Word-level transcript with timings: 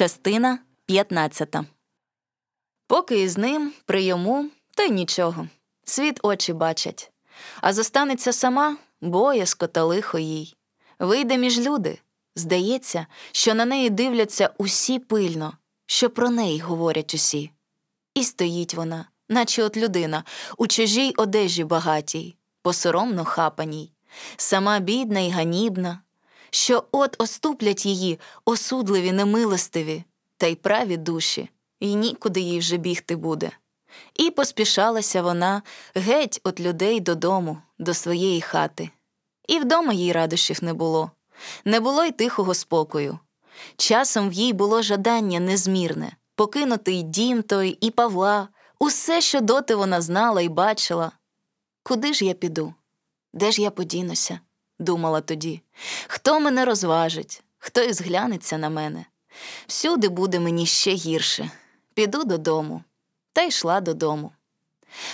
Частина 0.00 0.58
15 0.86 1.56
Поки 2.86 3.22
із 3.22 3.38
ним, 3.38 3.72
при 3.84 4.02
йому, 4.02 4.50
то 4.76 4.82
й 4.82 4.90
нічого. 4.90 5.48
Світ 5.84 6.20
очі 6.22 6.52
бачать. 6.52 7.12
А 7.60 7.72
зостанеться 7.72 8.32
сама 8.32 8.76
боязко 9.00 9.66
та 9.66 9.84
лихо 9.84 10.18
їй. 10.18 10.56
Вийде 10.98 11.38
між 11.38 11.58
люди. 11.58 11.98
Здається, 12.36 13.06
що 13.32 13.54
на 13.54 13.64
неї 13.64 13.90
дивляться 13.90 14.50
усі 14.58 14.98
пильно, 14.98 15.52
що 15.86 16.10
про 16.10 16.30
неї 16.30 16.60
говорять 16.60 17.14
усі. 17.14 17.50
І 18.14 18.24
стоїть 18.24 18.74
вона, 18.74 19.08
наче 19.28 19.62
от 19.62 19.76
людина, 19.76 20.24
у 20.56 20.66
чужій 20.66 21.14
одежі 21.16 21.64
багатій, 21.64 22.36
посоромно 22.62 23.24
хапаній, 23.24 23.92
сама 24.36 24.78
бідна 24.78 25.20
й 25.20 25.30
ганібна, 25.30 26.00
що 26.50 26.84
от 26.92 27.16
оступлять 27.22 27.86
її 27.86 28.18
осудливі, 28.44 29.12
немилостиві, 29.12 30.04
та 30.36 30.46
й 30.46 30.54
праві 30.54 30.96
душі, 30.96 31.50
і 31.80 31.94
нікуди 31.94 32.40
їй 32.40 32.58
вже 32.58 32.76
бігти 32.76 33.16
буде. 33.16 33.50
І 34.14 34.30
поспішалася 34.30 35.22
вона 35.22 35.62
геть 35.94 36.40
от 36.44 36.60
людей 36.60 37.00
додому, 37.00 37.58
до 37.78 37.94
своєї 37.94 38.40
хати. 38.40 38.90
І 39.48 39.58
вдома 39.58 39.92
їй 39.92 40.12
радощів 40.12 40.64
не 40.64 40.74
було, 40.74 41.10
не 41.64 41.80
було 41.80 42.04
й 42.04 42.12
тихого 42.12 42.54
спокою. 42.54 43.18
Часом 43.76 44.30
в 44.30 44.32
їй 44.32 44.52
було 44.52 44.82
жадання 44.82 45.40
незмірне 45.40 46.12
покинути 46.40 46.92
й 46.92 47.02
дім 47.02 47.42
той, 47.42 47.78
і 47.80 47.90
Павла, 47.90 48.48
усе, 48.78 49.20
що 49.20 49.40
доти 49.40 49.74
вона 49.74 50.00
знала 50.00 50.42
і 50.42 50.48
бачила. 50.48 51.12
Куди 51.82 52.14
ж 52.14 52.24
я 52.24 52.34
піду? 52.34 52.74
Де 53.32 53.50
ж 53.52 53.62
я 53.62 53.70
подінуся? 53.70 54.40
Думала 54.80 55.20
тоді. 55.20 55.62
Хто 56.08 56.40
мене 56.40 56.64
розважить, 56.64 57.42
хто 57.58 57.82
і 57.82 57.92
зглянеться 57.92 58.58
на 58.58 58.70
мене? 58.70 59.04
Всюди 59.66 60.08
буде 60.08 60.40
мені 60.40 60.66
ще 60.66 60.90
гірше. 60.90 61.50
Піду 61.94 62.24
додому. 62.24 62.82
Та 63.32 63.42
йшла 63.42 63.80
додому. 63.80 64.32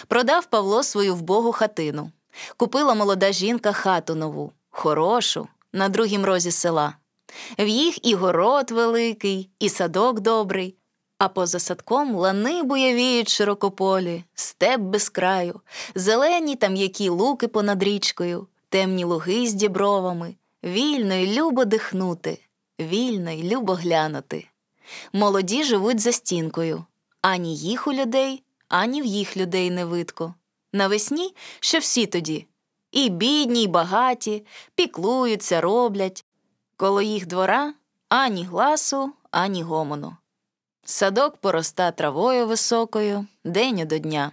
Продав 0.08 0.46
Павло 0.46 0.82
свою 0.82 1.14
вбогу 1.14 1.52
хатину. 1.52 2.10
Купила 2.56 2.94
молода 2.94 3.32
жінка 3.32 3.72
хату 3.72 4.14
нову, 4.14 4.52
хорошу, 4.70 5.48
на 5.72 5.88
другім 5.88 6.24
розі 6.24 6.50
села. 6.50 6.94
В 7.58 7.66
їх 7.66 8.06
і 8.06 8.14
город 8.14 8.70
великий, 8.70 9.50
і 9.58 9.68
садок 9.68 10.20
добрий, 10.20 10.76
а 11.18 11.28
поза 11.28 11.58
садком 11.58 12.14
лани 12.14 12.62
буявіють 12.62 13.28
широкополі, 13.28 14.24
степ 14.34 14.80
без 14.80 15.08
краю, 15.08 15.60
зелені 15.94 16.56
там 16.56 16.76
які 16.76 17.08
луки 17.08 17.48
понад 17.48 17.82
річкою, 17.82 18.46
темні 18.68 19.04
луги 19.04 19.46
з 19.46 19.54
дібровами, 19.54 20.34
вільно 20.64 21.14
й 21.14 21.38
любо 21.38 21.64
дихнути, 21.64 22.38
вільно 22.80 23.30
й 23.30 23.42
любо 23.54 23.74
глянути. 23.74 24.48
Молоді 25.12 25.64
живуть 25.64 26.00
за 26.00 26.12
стінкою, 26.12 26.84
ані 27.20 27.56
їх 27.56 27.86
у 27.86 27.92
людей, 27.92 28.42
ані 28.68 29.02
в 29.02 29.04
їх 29.04 29.36
людей 29.36 29.70
не 29.70 29.84
видко. 29.84 30.34
Навесні 30.72 31.34
що 31.60 31.78
всі 31.78 32.06
тоді 32.06 32.46
і 32.96 33.08
бідні, 33.08 33.62
і 33.62 33.66
багаті, 33.66 34.46
піклуються, 34.74 35.60
роблять. 35.60 36.24
Коло 36.76 37.02
їх 37.02 37.26
двора 37.26 37.74
ані 38.08 38.44
гласу, 38.44 39.12
ані 39.30 39.62
гомону. 39.62 40.16
Садок 40.84 41.36
пороста 41.36 41.90
травою 41.90 42.46
високою, 42.46 43.26
день 43.44 43.86
до 43.86 43.98
дня. 43.98 44.32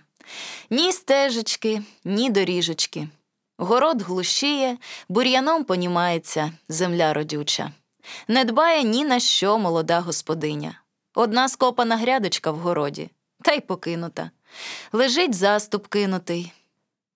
Ні 0.70 0.92
стежечки, 0.92 1.81
ні 2.06 2.30
доріжечки. 2.30 3.08
Город 3.64 4.02
глушіє, 4.02 4.78
бур'яном 5.09 5.63
понімається 5.63 6.51
земля 6.69 7.13
родюча. 7.13 7.72
Не 8.28 8.46
дбає 8.46 8.84
ні 8.84 9.06
на 9.06 9.19
що 9.19 9.57
молода 9.57 10.00
господиня. 10.00 10.79
Одна 11.16 11.50
скопана 11.50 11.97
грядочка 11.97 12.51
в 12.51 12.57
городі, 12.57 13.09
та 13.41 13.51
й 13.51 13.59
покинута. 13.59 14.31
Лежить 14.91 15.35
заступ 15.35 15.88
кинутий. 15.88 16.53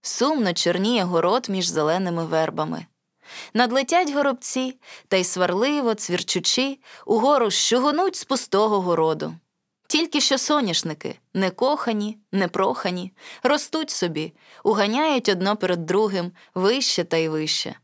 Сумно 0.01 0.53
чорніє 0.53 1.03
город 1.03 1.45
між 1.49 1.67
зеленими 1.67 2.25
вербами. 2.25 2.85
Надлетять 3.53 4.13
горобці 4.13 4.75
та 5.07 5.17
й 5.17 5.23
сварливо, 5.23 5.95
цвірчучи, 5.95 6.77
угору 7.05 7.51
щугонуть 7.51 8.15
з 8.15 8.23
пустого 8.23 8.81
городу. 8.81 9.35
Тільки 9.87 10.21
що 10.21 10.37
соняшники, 10.37 11.19
не 11.33 11.49
кохані, 11.49 12.17
не 12.31 12.47
прохані, 12.47 13.13
ростуть 13.43 13.89
собі, 13.89 14.33
уганяють 14.63 15.29
одно 15.29 15.55
перед 15.55 15.85
другим 15.85 16.31
вище 16.55 17.03
та 17.03 17.17
й 17.17 17.27
вище. 17.27 17.75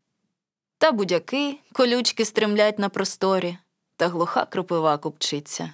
Та 0.77 0.91
будяки, 0.91 1.59
колючки 1.73 2.25
стремлять 2.25 2.79
на 2.79 2.89
просторі, 2.89 3.57
та 3.95 4.07
глуха 4.07 4.45
кропива 4.45 4.97
купчиться. 4.97 5.73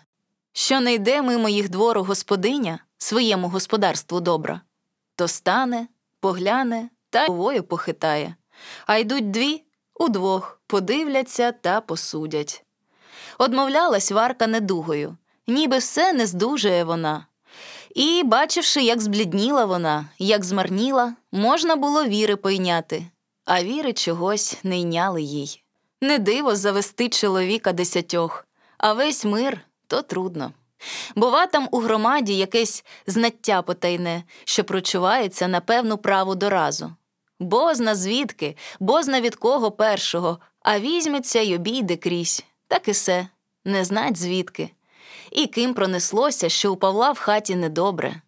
Що 0.54 0.80
не 0.80 0.94
йде 0.94 1.22
мимо 1.22 1.50
їх 1.50 1.70
двору 1.70 2.04
господиня 2.04 2.80
своєму 2.98 3.50
господарству 3.50 4.20
добра, 4.20 4.62
то 5.16 5.28
стане, 5.28 5.88
погляне 6.20 6.90
та 7.10 7.28
головою 7.28 7.64
похитає, 7.64 8.36
а 8.86 8.98
йдуть 8.98 9.32
дві 9.32 9.64
удвох 9.96 10.62
подивляться 10.68 11.52
та 11.52 11.82
посудять. 11.82 12.66
Одмовлялась 13.38 14.12
Варка 14.12 14.48
недугою, 14.48 15.18
ніби 15.50 15.78
все 15.78 16.14
не 16.14 16.26
здужує 16.26 16.84
вона. 16.84 17.26
І, 17.96 18.24
бачивши, 18.24 18.82
як 18.82 19.02
зблідніла 19.02 19.66
вона, 19.66 20.06
як 20.20 20.46
змарніла, 20.46 21.16
можна 21.32 21.76
було 21.76 22.06
віри 22.06 22.36
пойняти, 22.36 23.06
а 23.46 23.64
віри 23.64 23.94
чогось 23.94 24.58
не 24.64 24.80
йняли 24.80 25.22
їй. 25.22 25.64
Не 26.02 26.18
диво 26.18 26.56
завести 26.56 27.10
чоловіка 27.10 27.74
десятьох, 27.74 28.48
а 28.78 28.94
весь 28.94 29.26
мир 29.26 29.62
то 29.88 30.02
трудно. 30.02 30.54
Бува 31.16 31.46
там 31.46 31.68
у 31.72 31.80
громаді 31.80 32.38
якесь 32.38 32.86
знаття 33.08 33.62
потайне, 33.62 34.24
що 34.44 34.64
прочувається 34.64 35.48
на 35.48 35.62
певну 35.62 35.98
праву 35.98 36.36
доразу. 36.36 36.94
Бозна 37.40 37.96
звідки, 37.96 38.58
бозна 38.80 39.22
від 39.22 39.36
кого 39.36 39.72
першого, 39.72 40.40
а 40.62 40.80
візьметься 40.80 41.40
й 41.40 41.56
обійде 41.56 41.96
крізь, 41.96 42.44
так 42.68 42.88
і 42.88 42.94
се, 42.94 43.28
не 43.66 43.86
знать 43.86 44.18
звідки. 44.18 44.72
І 45.32 45.48
ким 45.48 45.74
пронеслося, 45.74 46.50
що 46.50 46.74
у 46.74 46.76
Павла 46.76 47.12
в 47.12 47.20
хаті 47.20 47.56
недобре. 47.56 48.22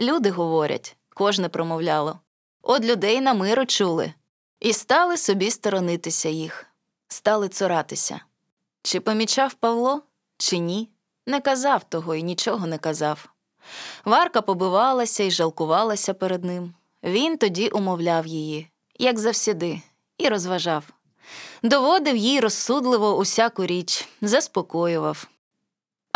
Люди 0.00 0.30
говорять, 0.30 0.96
кожне 1.14 1.48
промовляло. 1.48 2.20
От 2.62 2.84
людей 2.84 3.20
на 3.20 3.34
миру 3.34 3.66
чули, 3.66 4.12
і 4.60 4.72
стали 4.72 5.16
собі 5.16 5.50
сторонитися 5.50 6.28
їх, 6.28 6.66
стали 7.08 7.48
цуратися. 7.48 8.20
Чи 8.82 9.00
помічав 9.00 9.54
Павло, 9.54 10.02
чи 10.38 10.58
ні? 10.58 10.90
Не 11.26 11.40
казав 11.40 11.84
того 11.84 12.14
і 12.14 12.22
нічого 12.22 12.66
не 12.66 12.78
казав. 12.78 13.28
Варка 14.04 14.42
побивалася 14.42 15.24
і 15.24 15.30
жалкувалася 15.30 16.14
перед 16.14 16.44
ним. 16.44 16.74
Він 17.02 17.38
тоді 17.38 17.68
умовляв 17.68 18.26
її, 18.26 18.68
як 18.98 19.18
завсіди, 19.18 19.82
і 20.18 20.28
розважав. 20.28 20.84
Доводив 21.62 22.16
їй 22.16 22.40
розсудливо 22.40 23.16
усяку 23.16 23.66
річ, 23.66 24.08
заспокоював. 24.22 25.28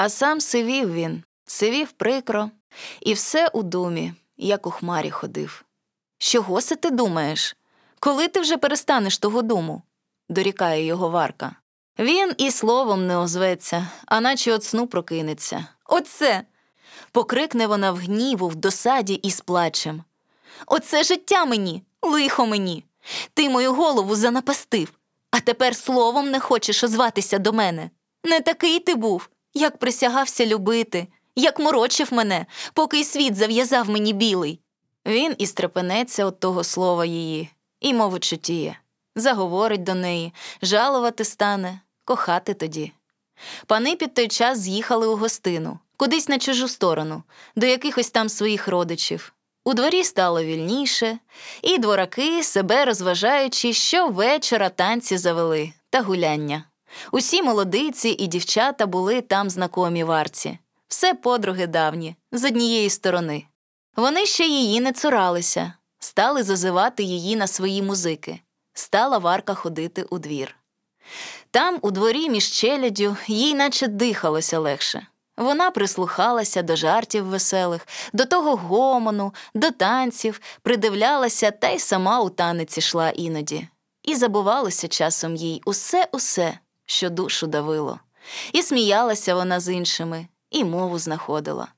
А 0.03 0.09
сам 0.09 0.41
сивів 0.41 0.93
він, 0.93 1.23
сивів 1.47 1.93
прикро, 1.93 2.51
і 3.01 3.15
все 3.15 3.49
у 3.49 3.63
думі, 3.63 4.13
як 4.37 4.67
у 4.67 4.71
хмарі 4.71 5.11
ходив. 5.11 5.65
Чого 6.19 6.61
се 6.61 6.77
ти 6.77 6.91
думаєш? 6.91 7.57
Коли 7.99 8.29
ти 8.29 8.41
вже 8.41 8.57
перестанеш 8.57 9.19
того 9.19 9.43
думу? 9.43 9.83
дорікає 10.29 10.85
його 10.85 11.09
Варка. 11.09 11.57
Він 11.99 12.35
і 12.39 12.51
словом 12.51 13.07
не 13.07 13.17
озветься, 13.17 13.89
а 14.07 14.21
наче 14.21 14.53
от 14.53 14.65
сну 14.65 14.87
прокинеться. 14.87 15.67
Оце. 15.85 16.43
покрикне 17.13 17.67
вона 17.67 17.93
в 17.93 17.97
гніву, 17.97 18.49
в 18.49 18.55
досаді 18.55 19.15
і 19.15 19.31
з 19.31 19.41
плачем. 19.41 20.05
Оце 20.67 21.05
життя 21.05 21.45
мені, 21.45 21.83
лихо 22.03 22.47
мені. 22.47 22.85
Ти 23.35 23.49
мою 23.49 23.75
голову 23.75 24.17
занапастив, 24.17 24.93
а 25.31 25.41
тепер 25.41 25.77
словом 25.77 26.31
не 26.31 26.41
хочеш 26.41 26.85
озватися 26.85 27.39
до 27.39 27.53
мене. 27.53 27.91
Не 28.25 28.41
такий 28.41 28.79
ти 28.79 28.95
був, 28.95 29.29
як 29.55 29.79
присягався 29.79 30.47
любити, 30.47 31.07
як 31.37 31.59
морочив 31.59 32.13
мене, 32.13 32.47
поки 32.75 33.01
й 33.01 33.05
світ 33.05 33.37
зав'язав 33.37 33.91
мені 33.91 34.13
білий. 34.13 34.61
Він 35.07 35.35
і 35.39 35.47
стрепенеться 35.47 36.25
от 36.27 36.41
того 36.41 36.65
слова 36.65 37.05
її, 37.05 37.49
і 37.81 37.95
мову 37.95 38.19
чутіє, 38.19 38.77
заговорить 39.17 39.83
до 39.83 39.95
неї, 39.95 40.33
жалувати 40.63 41.25
стане, 41.25 41.81
кохати 42.05 42.55
тоді. 42.55 42.93
Пани 43.67 43.97
під 43.97 44.15
той 44.15 44.29
час 44.29 44.59
з'їхали 44.59 45.07
у 45.07 45.17
гостину, 45.17 45.79
кудись 45.97 46.29
на 46.29 46.39
чужу 46.39 46.69
сторону, 46.69 47.23
до 47.57 47.67
якихось 47.67 48.11
там 48.11 48.29
своїх 48.29 48.69
родичів. 48.69 49.35
У 49.65 49.75
дворі 49.75 50.05
стало 50.05 50.43
вільніше, 50.43 51.19
і 51.63 51.79
двораки, 51.79 52.43
себе 52.43 52.85
розважаючи, 52.85 53.73
щовечора 53.73 54.69
танці 54.69 55.17
завели 55.17 55.73
та 55.91 56.01
гуляння. 56.03 56.65
Усі 57.13 57.43
молодиці 57.43 58.09
і 58.09 58.27
дівчата 58.27 58.87
були 58.87 59.21
там 59.21 59.51
знакомі 59.51 60.05
варці, 60.05 60.59
все 60.89 61.15
подруги 61.15 61.67
давні, 61.67 62.17
з 62.33 62.45
однієї 62.45 62.91
сторони. 62.91 63.45
Вони 63.97 64.27
ще 64.27 64.47
її 64.47 64.81
не 64.81 64.93
цуралися, 64.93 65.73
стали 65.99 66.43
зазивати 66.43 67.03
її 67.03 67.37
на 67.37 67.47
свої 67.47 67.83
музики. 67.83 68.41
Стала 68.73 69.19
Варка 69.19 69.55
ходити 69.55 70.03
у 70.03 70.19
двір. 70.19 70.57
Там, 71.51 71.79
у 71.83 71.91
дворі 71.91 72.31
між 72.31 72.51
челядю, 72.51 73.17
їй 73.27 73.55
наче 73.55 73.87
дихалося 73.87 74.59
легше. 74.59 75.07
Вона 75.37 75.71
прислухалася 75.71 76.63
до 76.63 76.77
жартів 76.77 77.25
веселих, 77.25 77.89
до 78.13 78.25
того 78.25 78.57
гомону, 78.57 79.35
до 79.55 79.71
танців, 79.71 80.41
придивлялася 80.63 81.51
та 81.51 81.69
й 81.69 81.79
сама 81.79 82.21
у 82.21 82.31
танець 82.31 82.79
ішла 82.79 83.11
іноді. 83.11 83.69
І 84.03 84.15
забувалося 84.15 84.89
часом 84.89 85.37
їй 85.37 85.63
усе 85.65 86.09
усе, 86.13 86.59
що 86.91 87.11
душу 87.11 87.47
давило. 87.47 88.01
І 88.53 88.63
сміялася 88.63 89.35
вона 89.35 89.61
з 89.61 89.73
іншими, 89.73 90.27
і 90.51 90.65
мову 90.65 90.99
знаходила. 90.99 91.69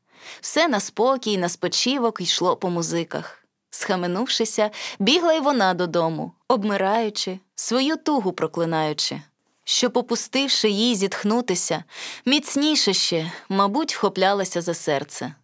Все 0.40 0.68
на 0.68 0.80
спокій, 0.80 1.38
на 1.38 1.48
спочивок 1.48 2.20
йшло 2.20 2.56
по 2.56 2.70
музиках. 2.70 3.38
Схаменувшися, 3.70 4.70
бігла 4.98 5.32
й 5.32 5.40
вона 5.40 5.74
додому, 5.74 6.32
обмираючи, 6.48 7.38
свою 7.54 7.96
тугу 7.96 8.32
проклинаючи 8.32 9.22
що, 9.64 9.90
попустивши 9.90 10.68
їй 10.70 10.94
зітхнутися, 10.94 11.84
міцніше 12.24 12.92
ще, 12.92 13.32
мабуть, 13.48 13.94
вхоплялася 13.94 14.60
за 14.60 14.74
серце. 14.74 15.34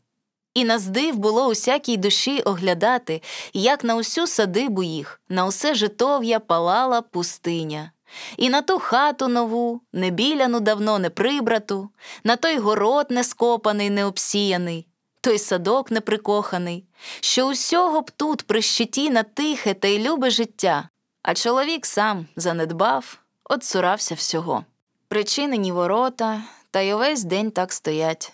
І 0.54 0.64
на 0.64 0.78
здив 0.78 1.16
було 1.16 1.46
усякій 1.46 1.96
душі 1.96 2.40
оглядати, 2.40 3.22
як 3.52 3.84
на 3.84 3.96
усю 3.96 4.26
садибу 4.26 4.82
їх, 4.82 5.20
на 5.28 5.46
усе 5.46 5.74
житов'я 5.74 6.40
палала 6.40 7.02
пустиня, 7.02 7.92
і 8.36 8.50
на 8.50 8.62
ту 8.62 8.78
хату 8.78 9.28
нову, 9.28 9.80
небіляну 9.92 10.60
давно 10.60 10.98
не 10.98 11.10
прибрату, 11.10 11.90
на 12.24 12.36
той 12.36 12.58
город 12.58 13.06
не 13.10 13.24
скопаний, 13.24 13.90
не 13.90 14.04
обсіяний, 14.04 14.86
той 15.20 15.38
садок 15.38 15.90
неприкоханий, 15.90 16.84
що 17.20 17.46
усього 17.46 18.00
б 18.00 18.10
тут 18.10 18.42
при 18.42 18.62
щиті 18.62 19.10
на 19.10 19.22
тихе 19.22 19.74
та 19.74 19.88
й 19.88 20.08
любе 20.08 20.30
життя, 20.30 20.88
а 21.22 21.34
чоловік 21.34 21.86
сам 21.86 22.26
занедбав, 22.36 23.18
Отсурався 23.50 24.14
всього. 24.14 24.64
Причинені 25.08 25.72
ворота, 25.72 26.42
та 26.70 26.80
й 26.80 26.92
увесь 26.92 27.24
день 27.24 27.50
так 27.50 27.72
стоять. 27.72 28.32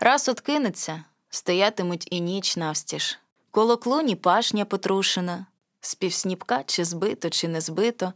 Раз 0.00 0.28
откинеться, 0.28 1.04
стоятимуть 1.30 2.08
і 2.10 2.20
ніч 2.20 2.56
навстіж. 2.56 3.18
Коло 3.50 3.76
клуні 3.76 4.16
пашня 4.16 4.64
потрушена, 4.64 5.46
з 5.80 5.94
півсніпка 5.94 6.62
чи 6.66 6.84
збито, 6.84 7.30
чи 7.30 7.48
не 7.48 7.60
збито, 7.60 8.12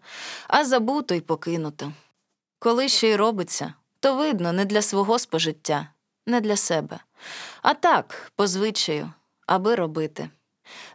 а 0.49 0.65
забуто 0.65 1.15
й 1.15 1.21
покинуто. 1.21 1.93
Коли 2.59 2.89
ще 2.89 3.09
й 3.09 3.17
робиться, 3.17 3.75
то 4.01 4.17
видно 4.17 4.53
не 4.53 4.65
для 4.65 4.83
свого 4.83 5.19
спожиття, 5.19 5.89
не 6.27 6.41
для 6.41 6.57
себе, 6.57 6.99
а 7.63 7.75
так, 7.75 8.33
по 8.37 8.47
звичаю, 8.47 9.13
аби 9.47 9.75
робити. 9.75 10.31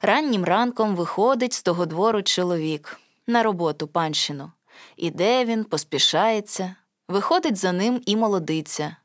Раннім 0.01 0.44
ранком 0.44 0.95
виходить 0.95 1.54
з 1.54 1.62
того 1.62 1.86
двору 1.86 2.21
чоловік 2.24 3.00
на 3.27 3.44
роботу 3.44 3.88
панщину. 3.88 4.51
Іде 4.98 5.45
він, 5.45 5.63
поспішається, 5.63 6.75
виходить 7.07 7.57
за 7.57 7.71
ним 7.71 8.01
і 8.06 8.16
молодиця. 8.16 8.95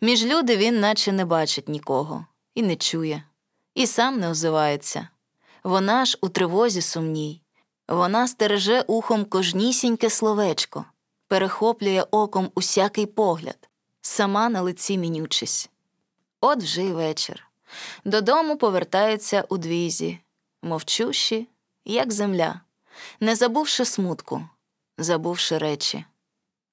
Між 0.00 0.24
люди 0.24 0.56
він 0.56 0.80
наче 0.80 1.12
не 1.12 1.24
бачить 1.24 1.68
нікого, 1.68 2.26
і 2.54 2.62
не 2.62 2.76
чує, 2.76 3.22
і 3.74 3.86
сам 3.86 4.20
не 4.20 4.28
озивається. 4.28 5.08
Вона 5.64 6.04
ж 6.04 6.18
у 6.20 6.28
тривозі 6.28 6.82
сумній, 6.82 7.42
вона 7.88 8.28
стереже 8.28 8.80
ухом 8.80 9.24
кожнісіньке 9.24 10.10
словечко, 10.10 10.84
перехоплює 11.28 12.04
оком 12.10 12.50
усякий 12.54 13.06
погляд, 13.06 13.68
сама 14.00 14.48
на 14.48 14.62
лиці 14.62 14.98
мінючись. 14.98 15.70
От 16.40 16.62
вже 16.62 16.82
й 16.82 16.92
вечір. 16.92 17.46
Додому 18.04 18.56
повертаються 18.56 19.44
у 19.48 19.56
двізі, 19.56 20.18
мовчущі, 20.62 21.48
як 21.84 22.12
земля, 22.12 22.60
не 23.20 23.34
забувши 23.34 23.84
смутку 23.84 24.48
забувши 24.98 25.58
речі. 25.58 26.04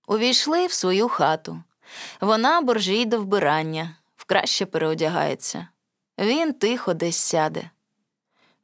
Увійшли 0.07 0.67
в 0.67 0.71
свою 0.71 1.07
хату. 1.07 1.63
Вона 2.21 2.61
боржій 2.61 3.05
до 3.05 3.21
вбирання, 3.21 3.95
вкраще 4.15 4.65
переодягається. 4.65 5.67
Він 6.19 6.53
тихо 6.53 6.93
десь 6.93 7.17
сяде. 7.17 7.69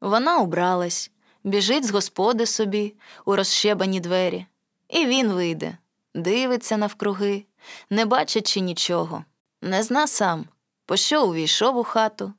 Вона 0.02 0.38
убралась, 0.38 1.12
біжить 1.44 1.86
з 1.86 1.92
господи 1.92 2.46
собі 2.46 2.94
у 3.26 3.36
розщебані 3.36 4.00
двері, 4.00 4.46
і 4.90 5.06
він 5.06 5.32
вийде, 5.32 5.78
дивиться 6.16 6.78
навкруги, 6.78 7.46
не 7.90 8.06
бачачи 8.06 8.60
нічого, 8.60 9.26
не 9.62 9.84
зна 9.84 10.08
сам, 10.08 10.46
по 10.86 10.98
що 10.98 11.28
увійшов 11.28 11.78
у 11.78 11.84
хату, 11.84 12.34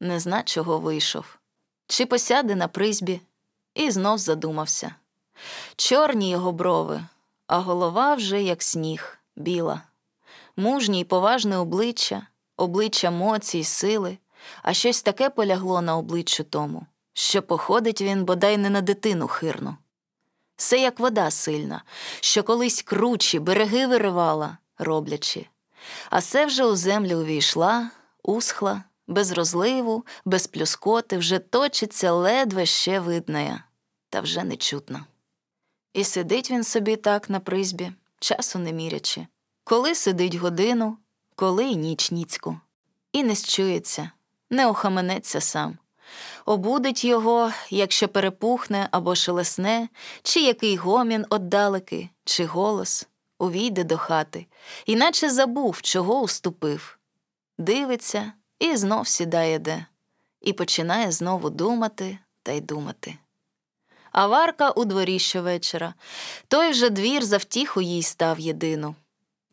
не 0.00 0.20
зна, 0.20 0.42
чого 0.42 0.78
вийшов, 0.78 1.38
чи 1.86 2.06
посяде 2.06 2.54
на 2.54 2.68
призбі, 2.68 3.20
і 3.74 3.90
знов 3.90 4.18
задумався. 4.18 4.94
Чорні 5.76 6.30
його 6.30 6.52
брови, 6.52 7.02
а 7.46 7.58
голова 7.58 8.14
вже 8.14 8.42
як 8.42 8.62
сніг, 8.62 9.18
біла, 9.36 9.82
мужнє 10.56 11.00
й 11.00 11.04
поважне 11.04 11.56
обличчя, 11.56 12.26
обличчя 12.56 13.10
моці 13.10 13.58
й 13.58 13.64
сили, 13.64 14.18
а 14.62 14.74
щось 14.74 15.02
таке 15.02 15.30
полягло 15.30 15.80
на 15.80 15.96
обличчю 15.96 16.44
тому, 16.44 16.86
що 17.12 17.42
походить 17.42 18.02
він 18.02 18.24
бодай 18.24 18.58
не 18.58 18.70
на 18.70 18.80
дитину 18.80 19.28
хирну. 19.28 19.76
Все 20.56 20.78
як 20.78 21.00
вода 21.00 21.30
сильна, 21.30 21.82
що 22.20 22.42
колись 22.42 22.82
кручі, 22.82 23.38
береги 23.38 23.86
виривала, 23.86 24.58
роблячи, 24.78 25.46
а 26.10 26.18
все 26.18 26.46
вже 26.46 26.64
у 26.64 26.76
землю 26.76 27.18
увійшла, 27.18 27.90
усхла, 28.22 28.84
без 29.06 29.32
розливу, 29.32 30.04
без 30.24 30.46
плюскоти, 30.46 31.18
вже 31.18 31.38
точиться 31.38 32.12
ледве 32.12 32.66
ще 32.66 33.00
видная, 33.00 33.64
та 34.08 34.20
вже 34.20 34.44
не 34.44 34.56
чутна. 34.56 35.04
І 35.92 36.04
сидить 36.04 36.50
він 36.50 36.64
собі 36.64 36.96
так 36.96 37.30
на 37.30 37.40
призбі, 37.40 37.92
часу 38.20 38.58
не 38.58 38.72
мірячи, 38.72 39.26
коли 39.64 39.94
сидить 39.94 40.34
годину, 40.34 40.96
коли 41.34 41.64
й 41.64 41.76
ніч 41.76 42.10
ніцьку. 42.10 42.60
І 43.12 43.22
не 43.22 43.36
счується, 43.36 44.10
не 44.50 44.66
охаменеться 44.66 45.40
сам. 45.40 45.78
Обудить 46.46 47.04
його, 47.04 47.52
якщо 47.70 48.08
перепухне 48.08 48.88
або 48.90 49.14
шелесне, 49.14 49.88
чи 50.22 50.40
який 50.40 50.76
гомін 50.76 51.26
отдалеки, 51.30 52.08
чи 52.24 52.44
голос, 52.44 53.08
увійде 53.38 53.84
до 53.84 53.98
хати, 53.98 54.46
іначе 54.86 55.30
забув, 55.30 55.82
чого 55.82 56.20
уступив. 56.20 56.98
Дивиться 57.58 58.32
і 58.58 58.76
знов 58.76 59.08
сідає 59.08 59.58
де, 59.58 59.86
і 60.40 60.52
починає 60.52 61.12
знову 61.12 61.50
думати 61.50 62.18
та 62.42 62.52
й 62.52 62.60
думати 62.60 63.18
а 64.12 64.26
Варка 64.26 64.70
у 64.70 64.84
дворі 64.84 65.18
щовечора. 65.18 65.94
Той 66.48 66.74
же 66.74 66.90
двір 66.90 67.24
за 67.24 67.36
втіху 67.36 67.80
їй 67.80 68.02
став 68.02 68.40
єдину. 68.40 68.94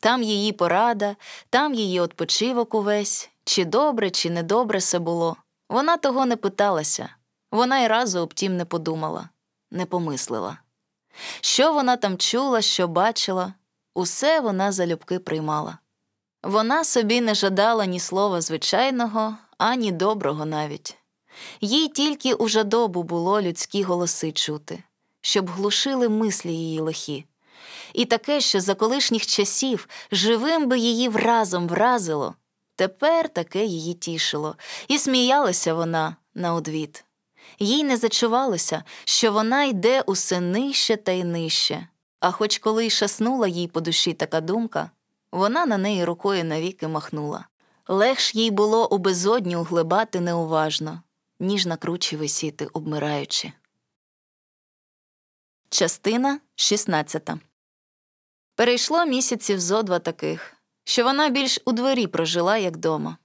Там 0.00 0.22
її 0.22 0.52
порада, 0.52 1.16
там 1.50 1.74
її 1.74 2.00
odpoчивок 2.00 2.74
увесь, 2.74 3.30
чи 3.44 3.64
добре, 3.64 4.10
чи 4.10 4.30
недобре 4.30 4.78
все 4.78 4.98
було. 4.98 5.36
Вона 5.68 5.96
того 5.96 6.26
не 6.26 6.36
питалася, 6.36 7.08
вона 7.50 7.78
й 7.78 7.86
разу 7.86 8.20
об 8.20 8.34
тім 8.34 8.56
не 8.56 8.64
подумала, 8.64 9.28
не 9.70 9.86
помислила. 9.86 10.58
Що 11.40 11.72
вона 11.72 11.96
там 11.96 12.18
чула, 12.18 12.62
що 12.62 12.88
бачила, 12.88 13.54
усе 13.94 14.40
вона 14.40 14.72
залюбки 14.72 15.18
приймала. 15.18 15.78
Вона 16.42 16.84
собі 16.84 17.20
не 17.20 17.34
жадала 17.34 17.86
ні 17.86 18.00
слова 18.00 18.40
звичайного, 18.40 19.36
ані 19.58 19.92
доброго 19.92 20.44
навіть. 20.44 20.98
Їй 21.60 21.88
тільки 21.88 22.34
у 22.34 22.48
жадобу 22.48 23.02
було 23.02 23.42
людські 23.42 23.82
голоси 23.82 24.32
чути, 24.32 24.82
щоб 25.20 25.50
глушили 25.50 26.08
мислі 26.08 26.52
її 26.52 26.80
лихі. 26.80 27.24
І 27.92 28.04
таке, 28.04 28.40
що 28.40 28.60
за 28.60 28.74
колишніх 28.74 29.26
часів 29.26 29.88
живим 30.12 30.68
би 30.68 30.78
її 30.78 31.08
вразом 31.08 31.68
вразило, 31.68 32.34
тепер 32.78 33.28
таке 33.28 33.64
її 33.64 33.94
тішило, 33.94 34.56
і 34.88 34.98
сміялася 34.98 35.74
вона 35.74 36.16
на 36.34 36.54
одвід. 36.54 37.04
Їй 37.58 37.84
не 37.84 37.96
зачувалося, 37.96 38.84
що 39.04 39.32
вона 39.32 39.64
йде 39.64 40.00
усе 40.00 40.40
нижче 40.40 40.96
та 40.96 41.12
й 41.12 41.24
нижче, 41.24 41.88
а 42.20 42.30
хоч 42.30 42.58
коли 42.58 42.86
й 42.86 42.90
шаснула 42.90 43.48
їй 43.48 43.68
по 43.68 43.80
душі 43.80 44.12
така 44.12 44.40
думка, 44.40 44.90
вона 45.32 45.66
на 45.66 45.78
неї 45.78 46.04
рукою 46.04 46.44
навіки 46.44 46.88
махнула. 46.88 47.44
Легш 47.88 48.34
їй 48.34 48.50
було 48.50 48.88
у 48.88 48.98
безодню 48.98 49.62
глибати 49.62 50.20
неуважно 50.20 51.02
ніж 51.40 51.66
на 51.66 51.76
кручі 51.76 52.16
висіти, 52.16 52.66
обмираючи. 52.66 53.52
Частина 55.70 56.40
16 56.54 57.30
Перейшло 58.54 59.06
місяців 59.06 59.60
зо 59.60 59.82
два 59.82 59.98
таких, 59.98 60.57
що 60.88 61.04
вона 61.04 61.28
більш 61.28 61.60
у 61.64 61.72
дворі 61.72 62.06
прожила, 62.06 62.56
як 62.56 62.76
дома. 62.76 63.16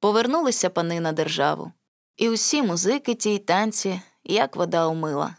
Повернулися 0.00 0.70
пани 0.70 1.00
на 1.00 1.12
державу, 1.12 1.72
і 2.16 2.28
усі 2.28 2.62
музики 2.62 3.14
ті 3.14 3.34
й 3.34 3.38
танці, 3.38 4.00
як 4.24 4.56
вода 4.56 4.86
умила. 4.86 5.36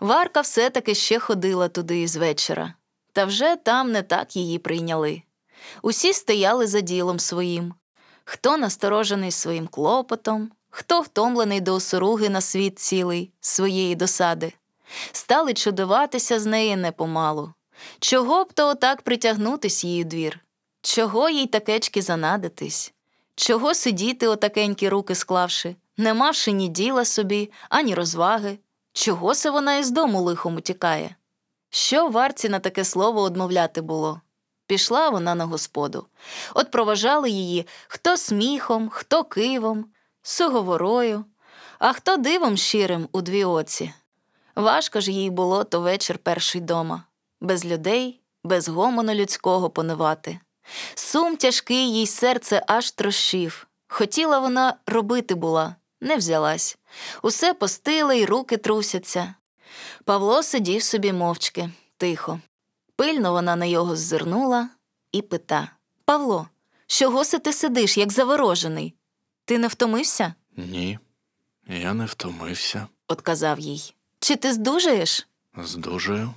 Варка 0.00 0.40
все 0.40 0.70
таки 0.70 0.94
ще 0.94 1.18
ходила 1.18 1.68
туди 1.68 2.02
із 2.02 2.16
вечора, 2.16 2.74
та 3.12 3.24
вже 3.24 3.56
там 3.56 3.92
не 3.92 4.02
так 4.02 4.36
її 4.36 4.58
прийняли. 4.58 5.22
Усі 5.82 6.12
стояли 6.12 6.66
за 6.66 6.80
ділом 6.80 7.20
своїм, 7.20 7.74
хто 8.24 8.56
насторожений 8.56 9.30
своїм 9.30 9.66
клопотом, 9.66 10.50
хто 10.70 11.00
втомлений 11.00 11.60
до 11.60 11.74
осоруги 11.74 12.28
на 12.28 12.40
світ 12.40 12.78
цілий 12.78 13.32
своєї 13.40 13.94
досади. 13.94 14.52
Стали 15.12 15.54
чудуватися 15.54 16.40
з 16.40 16.46
неї 16.46 16.76
непомалу, 16.76 17.52
Чого 18.00 18.44
б 18.44 18.52
то 18.52 18.68
отак 18.68 19.02
притягнутись 19.02 19.84
її 19.84 20.04
двір? 20.04 20.45
Чого 20.86 21.28
їй 21.28 21.46
такечки 21.46 22.02
занадитись? 22.02 22.92
Чого 23.34 23.74
сидіти 23.74 24.28
отакенькі 24.28 24.88
руки 24.88 25.14
склавши, 25.14 25.76
не 25.96 26.14
мавши 26.14 26.52
ні 26.52 26.68
діла 26.68 27.04
собі, 27.04 27.50
ані 27.68 27.94
розваги? 27.94 28.58
Чого 28.92 29.34
се 29.34 29.50
вона 29.50 29.76
із 29.76 29.90
дому 29.90 30.22
лихом 30.22 30.56
утікає? 30.56 31.16
Що 31.70 32.08
варці 32.08 32.48
на 32.48 32.58
таке 32.58 32.84
слово 32.84 33.20
одмовляти 33.20 33.80
було? 33.80 34.20
Пішла 34.66 35.08
вона 35.08 35.34
на 35.34 35.44
господу. 35.44 36.06
От 36.54 36.70
проважали 36.70 37.30
її 37.30 37.66
хто 37.88 38.16
сміхом, 38.16 38.88
хто 38.88 39.24
кивом, 39.24 39.86
суговорою, 40.22 41.24
а 41.78 41.92
хто 41.92 42.16
дивом 42.16 42.56
щирим 42.56 43.08
у 43.12 43.20
дві 43.20 43.44
оці. 43.44 43.92
Важко 44.56 45.00
ж 45.00 45.12
їй 45.12 45.30
було 45.30 45.64
то 45.64 45.80
вечір 45.80 46.18
перший 46.18 46.60
дома, 46.60 47.04
без 47.40 47.64
людей, 47.64 48.20
без 48.44 48.68
гомону 48.68 49.14
людського 49.14 49.70
понивати. 49.70 50.40
Сум 50.94 51.36
тяжкий 51.36 51.92
їй 51.92 52.06
серце 52.06 52.62
аж 52.66 52.90
трощив. 52.90 53.66
Хотіла 53.88 54.38
вона 54.38 54.74
робити 54.86 55.34
була, 55.34 55.76
не 56.00 56.16
взялась. 56.16 56.78
Усе 57.22 57.54
постили 57.54 58.18
й 58.18 58.24
руки 58.24 58.56
трусяться. 58.56 59.34
Павло 60.04 60.42
сидів 60.42 60.82
собі 60.82 61.12
мовчки, 61.12 61.70
тихо. 61.96 62.40
Пильно 62.96 63.32
вона 63.32 63.56
на 63.56 63.64
його 63.64 63.96
ззирнула 63.96 64.68
і 65.12 65.22
пита 65.22 65.70
Павло, 66.04 66.48
чого 66.86 67.24
си 67.24 67.38
ти 67.38 67.52
сидиш, 67.52 67.98
як 67.98 68.12
заворожений? 68.12 68.94
Ти 69.44 69.58
не 69.58 69.68
втомився? 69.68 70.34
Ні, 70.56 70.98
я 71.68 71.94
не 71.94 72.04
втомився. 72.04 72.86
отказав 73.08 73.58
їй. 73.60 73.94
Чи 74.20 74.36
ти 74.36 74.52
здужаєш? 74.52 75.26
Здужую. 75.64 76.34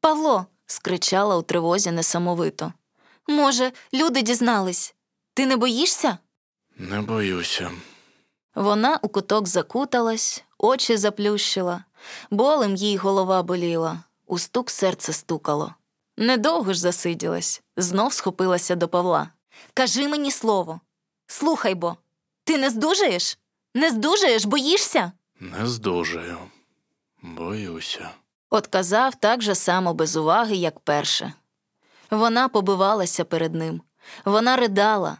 Павло. 0.00 0.46
скричала 0.66 1.36
у 1.36 1.42
тривозі 1.42 1.90
несамовито. 1.90 2.72
Може, 3.28 3.72
люди 3.94 4.22
дізнались. 4.22 4.94
Ти 5.34 5.46
не 5.46 5.56
боїшся? 5.56 6.18
Не 6.76 7.00
боюся. 7.02 7.70
Вона 8.54 8.98
у 9.02 9.08
куток 9.08 9.48
закуталась, 9.48 10.44
очі 10.58 10.96
заплющила, 10.96 11.84
болем 12.30 12.76
їй 12.76 12.96
голова 12.96 13.42
боліла, 13.42 14.04
у 14.26 14.38
стук 14.38 14.70
серце 14.70 15.12
стукало. 15.12 15.74
Недовго 16.16 16.72
ж 16.72 16.80
засиділась, 16.80 17.62
знов 17.76 18.12
схопилася 18.12 18.74
до 18.74 18.88
Павла. 18.88 19.28
Кажи 19.74 20.08
мені 20.08 20.30
слово. 20.30 20.80
Слухай 21.26 21.74
бо, 21.74 21.96
ти 22.44 22.58
не 22.58 22.70
здужаєш? 22.70 23.38
Не 23.74 23.90
здужаєш, 23.90 24.44
боїшся? 24.44 25.12
Не 25.40 25.66
здужаю. 25.66 26.38
Боюся. 27.22 28.10
Отказав 28.50 29.14
так 29.14 29.42
же 29.42 29.54
само 29.54 29.94
без 29.94 30.16
уваги, 30.16 30.56
як 30.56 30.80
перше. 30.80 31.32
Вона 32.12 32.48
побивалася 32.48 33.24
перед 33.24 33.54
ним, 33.54 33.82
вона 34.24 34.56
ридала. 34.56 35.16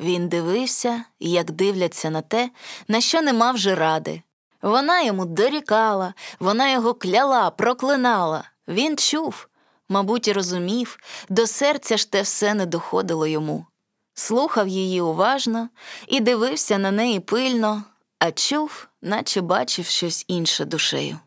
Він 0.00 0.28
дивився, 0.28 1.04
як 1.18 1.50
дивляться 1.50 2.10
на 2.10 2.22
те, 2.22 2.50
на 2.88 3.00
що 3.00 3.22
не 3.22 3.32
мав 3.32 3.58
же 3.58 3.74
ради. 3.74 4.22
Вона 4.62 5.02
йому 5.02 5.24
дорікала, 5.24 6.14
вона 6.38 6.70
його 6.70 6.94
кляла, 6.94 7.50
проклинала. 7.50 8.44
Він 8.68 8.96
чув, 8.96 9.48
мабуть, 9.88 10.28
і 10.28 10.32
розумів, 10.32 10.98
до 11.28 11.46
серця 11.46 11.96
ж 11.96 12.10
те 12.10 12.22
все 12.22 12.54
не 12.54 12.66
доходило 12.66 13.26
йому. 13.26 13.66
Слухав 14.14 14.68
її 14.68 15.00
уважно 15.00 15.68
і 16.08 16.20
дивився 16.20 16.78
на 16.78 16.90
неї 16.90 17.20
пильно, 17.20 17.82
а 18.18 18.32
чув, 18.32 18.88
наче 19.02 19.40
бачив 19.40 19.86
щось 19.86 20.24
інше 20.28 20.64
душею. 20.64 21.18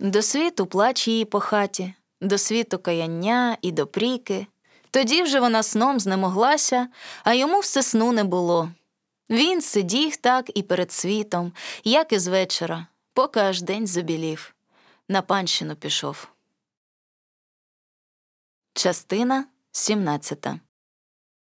До 0.00 0.22
світу 0.22 0.66
плач 0.66 1.08
її 1.08 1.24
по 1.24 1.40
хаті, 1.40 1.94
до 2.24 2.38
світу 2.38 2.78
каяння 2.78 3.56
і 3.62 3.72
допріки. 3.72 4.46
Тоді 4.90 5.22
вже 5.22 5.40
вона 5.40 5.62
сном 5.62 6.00
знемоглася, 6.00 6.88
а 7.24 7.34
йому 7.34 7.60
все 7.60 7.82
сну 7.82 8.12
не 8.12 8.24
було. 8.24 8.70
Він 9.30 9.62
сидів 9.62 10.16
так 10.16 10.50
і 10.54 10.62
перед 10.62 10.92
світом, 10.92 11.52
як 11.84 12.12
і 12.12 12.18
з 12.18 12.26
вечора, 12.26 12.86
поки 13.12 13.40
аж 13.40 13.62
день 13.62 13.86
забілів. 13.86 14.54
На 15.08 15.22
панщину 15.22 15.76
пішов. 15.76 16.28
Частина 18.74 19.44
17 19.72 20.46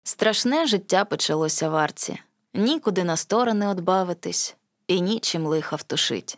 Страшне 0.03 0.67
життя 0.67 1.05
почалося 1.05 1.69
в 1.69 1.75
арці. 1.75 2.19
Нікуди 2.53 3.03
на 3.03 3.17
сторони 3.17 3.67
одбавитись, 3.67 4.55
і 4.88 5.01
нічим 5.01 5.45
лиха 5.45 5.75
втушить. 5.75 6.38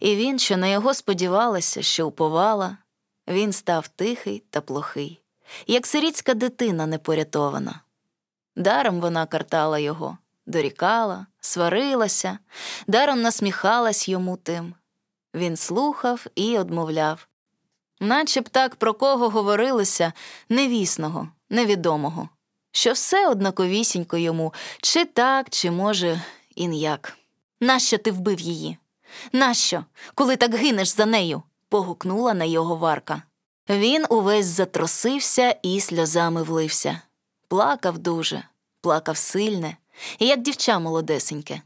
І 0.00 0.16
він, 0.16 0.38
що 0.38 0.56
на 0.56 0.66
його 0.66 0.94
сподівалася, 0.94 1.82
що 1.82 2.08
уповала, 2.08 2.78
він 3.28 3.52
став 3.52 3.88
тихий 3.88 4.42
та 4.50 4.60
плохий, 4.60 5.20
як 5.66 5.86
сирітська 5.86 6.34
дитина 6.34 6.86
непорятована. 6.86 7.80
Даром 8.56 9.00
вона 9.00 9.26
картала 9.26 9.78
його, 9.78 10.18
дорікала, 10.46 11.26
сварилася, 11.40 12.38
даром 12.86 13.22
насміхалась 13.22 14.08
йому 14.08 14.36
тим. 14.36 14.74
Він 15.34 15.56
слухав 15.56 16.26
і 16.34 16.58
одмовляв. 16.58 17.28
Наче 18.00 18.40
б 18.40 18.48
так 18.48 18.76
про 18.76 18.94
кого 18.94 19.28
говорилося 19.28 20.12
невісного, 20.48 21.28
невідомого, 21.50 22.28
що 22.72 22.92
все 22.92 23.28
однаковісінько 23.28 24.16
йому, 24.16 24.54
чи 24.82 25.04
так, 25.04 25.50
чи, 25.50 25.70
може, 25.70 26.22
і 26.54 26.66
ніяк. 26.66 27.18
Нащо 27.60 27.98
ти 27.98 28.10
вбив 28.10 28.40
її? 28.40 28.78
Нащо, 29.32 29.84
коли 30.14 30.36
так 30.36 30.54
гинеш 30.54 30.88
за 30.88 31.06
нею? 31.06 31.42
Погукнула 31.76 32.34
на 32.34 32.44
його 32.44 32.76
варка. 32.76 33.22
Він 33.68 34.04
увесь 34.10 34.46
затросився 34.46 35.56
і 35.62 35.80
сльозами 35.80 36.42
влився. 36.42 37.00
Плакав 37.48 37.98
дуже, 37.98 38.42
плакав 38.80 39.16
сильне, 39.16 39.76
як 40.18 40.42
дівча 40.42 40.78
молодесеньке. 40.78 41.62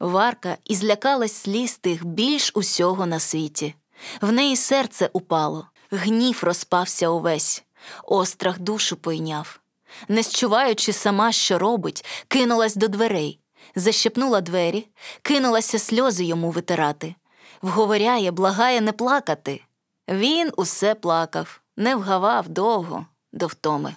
Варка 0.00 0.56
і 0.64 0.74
злякалась 0.74 1.32
сліз 1.32 1.76
тих 1.76 2.04
більш 2.04 2.52
усього 2.54 3.06
на 3.06 3.18
світі. 3.18 3.74
В 4.20 4.32
неї 4.32 4.56
серце 4.56 5.10
упало, 5.12 5.66
гнів 5.90 6.40
розпався 6.42 7.08
увесь, 7.08 7.64
острах 8.04 8.58
душу 8.58 8.96
пойняв. 8.96 9.60
Не 10.08 10.22
счуваючи 10.22 10.92
сама, 10.92 11.32
що 11.32 11.58
робить, 11.58 12.04
кинулась 12.28 12.76
до 12.76 12.88
дверей, 12.88 13.40
защепнула 13.74 14.40
двері, 14.40 14.86
кинулася 15.22 15.78
сльози 15.78 16.24
йому 16.24 16.50
витирати. 16.50 17.14
Вговоряє, 17.62 18.30
благає 18.30 18.80
не 18.80 18.92
плакати. 18.92 19.64
Він 20.08 20.52
усе 20.56 20.94
плакав, 20.94 21.60
не 21.76 21.96
вгавав 21.96 22.48
довго, 22.48 23.06
до 23.32 23.46
втоми. 23.46 23.96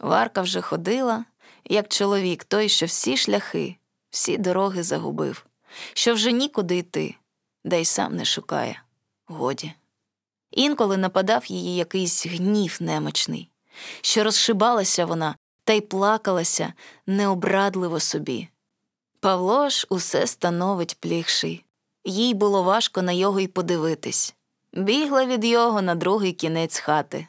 Варка 0.00 0.42
вже 0.42 0.60
ходила, 0.60 1.24
як 1.64 1.88
чоловік, 1.88 2.44
той, 2.44 2.68
що 2.68 2.86
всі 2.86 3.16
шляхи, 3.16 3.76
всі 4.10 4.38
дороги 4.38 4.82
загубив, 4.82 5.46
що 5.92 6.14
вже 6.14 6.32
нікуди 6.32 6.76
йти, 6.76 7.14
да 7.64 7.76
й 7.76 7.84
сам 7.84 8.16
не 8.16 8.24
шукає. 8.24 8.82
Годі. 9.26 9.72
Інколи 10.50 10.96
нападав 10.96 11.46
її 11.46 11.76
якийсь 11.76 12.26
гнів 12.26 12.76
немочний, 12.80 13.50
що 14.00 14.24
розшибалася 14.24 15.06
вона 15.06 15.36
та 15.64 15.72
й 15.72 15.80
плакалася 15.80 16.72
необрадливо 17.06 18.00
собі. 18.00 18.48
Павло 19.20 19.68
ж 19.68 19.86
усе 19.90 20.26
становить 20.26 20.96
плігший. 21.00 21.64
Їй 22.08 22.34
було 22.34 22.62
важко 22.62 23.02
на 23.02 23.12
його 23.12 23.40
й 23.40 23.46
подивитись. 23.46 24.34
Бігла 24.72 25.24
від 25.24 25.44
його 25.44 25.82
на 25.82 25.94
другий 25.94 26.32
кінець 26.32 26.78
хати. 26.78 27.26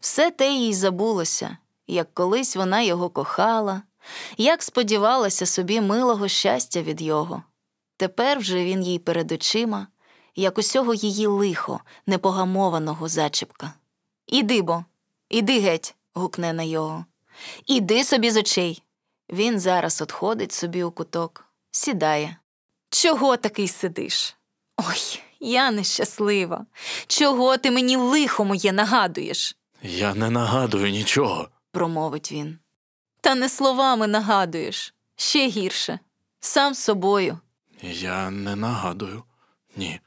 Все 0.00 0.30
те 0.30 0.52
їй 0.52 0.74
забулося, 0.74 1.56
як 1.86 2.14
колись 2.14 2.56
вона 2.56 2.80
його 2.80 3.10
кохала, 3.10 3.82
як 4.36 4.62
сподівалася 4.62 5.46
собі 5.46 5.80
милого 5.80 6.28
щастя 6.28 6.82
від 6.82 7.02
його. 7.02 7.42
Тепер 7.96 8.38
вже 8.38 8.64
він 8.64 8.82
їй 8.82 8.98
перед 8.98 9.32
очима, 9.32 9.86
як 10.36 10.58
усього 10.58 10.94
її 10.94 11.26
лихо, 11.26 11.80
непогамованого 12.06 13.08
зачіпка. 13.08 13.72
Іди 14.26 14.62
бо, 14.62 14.84
іди 15.28 15.60
геть, 15.60 15.94
гукне 16.14 16.52
на 16.52 16.62
його. 16.62 17.04
Іди 17.66 18.04
собі 18.04 18.30
з 18.30 18.36
очей. 18.36 18.82
Він 19.30 19.60
зараз 19.60 20.02
отходить 20.02 20.52
собі 20.52 20.82
у 20.82 20.90
куток, 20.90 21.44
сідає. 21.70 22.36
Чого 22.90 23.36
такий 23.36 23.68
сидиш? 23.68 24.36
Ой, 24.76 25.22
я 25.40 25.70
нещаслива. 25.70 26.66
Чого 27.06 27.56
ти 27.56 27.70
мені 27.70 27.96
лихо 27.96 28.44
моє 28.44 28.72
нагадуєш? 28.72 29.56
Я 29.82 30.14
не 30.14 30.30
нагадую 30.30 30.90
нічого. 30.90 31.48
промовить 31.72 32.32
він. 32.32 32.58
Та 33.20 33.34
не 33.34 33.48
словами 33.48 34.06
нагадуєш, 34.06 34.94
ще 35.16 35.48
гірше, 35.48 35.98
сам 36.40 36.74
собою, 36.74 37.38
Я 37.82 38.30
не 38.30 38.56
нагадую. 38.56 39.22
Ні. 39.76 40.00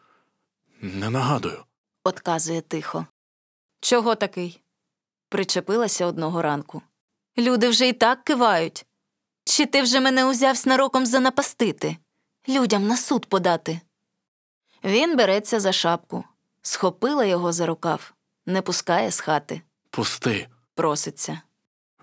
Не 0.81 1.09
нагадую. 1.09 1.63
отказує 2.03 2.61
тихо. 2.61 3.05
Чого 3.81 4.15
такий? 4.15 4.61
Причепилася 5.29 6.05
одного 6.05 6.41
ранку. 6.41 6.81
Люди 7.37 7.69
вже 7.69 7.87
й 7.87 7.93
так 7.93 8.23
кивають. 8.23 8.85
Чи 9.45 9.65
ти 9.65 9.81
вже 9.81 9.99
мене 9.99 10.25
узяв 10.25 10.57
снароком 10.57 11.05
занапастити, 11.05 11.97
людям 12.49 12.87
на 12.87 12.97
суд 12.97 13.25
подати? 13.25 13.79
Він 14.83 15.17
береться 15.17 15.59
за 15.59 15.71
шапку, 15.71 16.23
схопила 16.61 17.25
його 17.25 17.51
за 17.53 17.65
рукав. 17.65 18.13
не 18.45 18.61
пускає 18.61 19.11
з 19.11 19.19
хати, 19.19 19.61
Пусти. 19.89 20.47
проситься. 20.75 21.41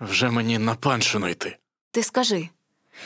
Вже 0.01 0.29
мені 0.29 0.57
на 0.59 0.75
паншину 0.75 1.27
йти. 1.27 1.57
Ти 1.91 2.03
скажи, 2.03 2.49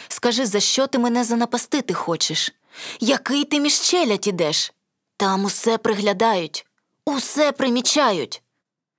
скажи, 0.07 0.45
за 0.45 0.59
що 0.59 0.87
ти 0.87 0.99
мене 0.99 1.23
занапастити 1.23 1.93
хочеш? 1.93 2.53
Який 2.99 3.43
ти 3.45 3.59
між 3.59 3.79
челядь 3.81 4.27
ідеш? 4.27 4.73
Там 5.17 5.45
усе 5.45 5.77
приглядають, 5.77 6.65
усе 7.05 7.51
примічають. 7.51 8.43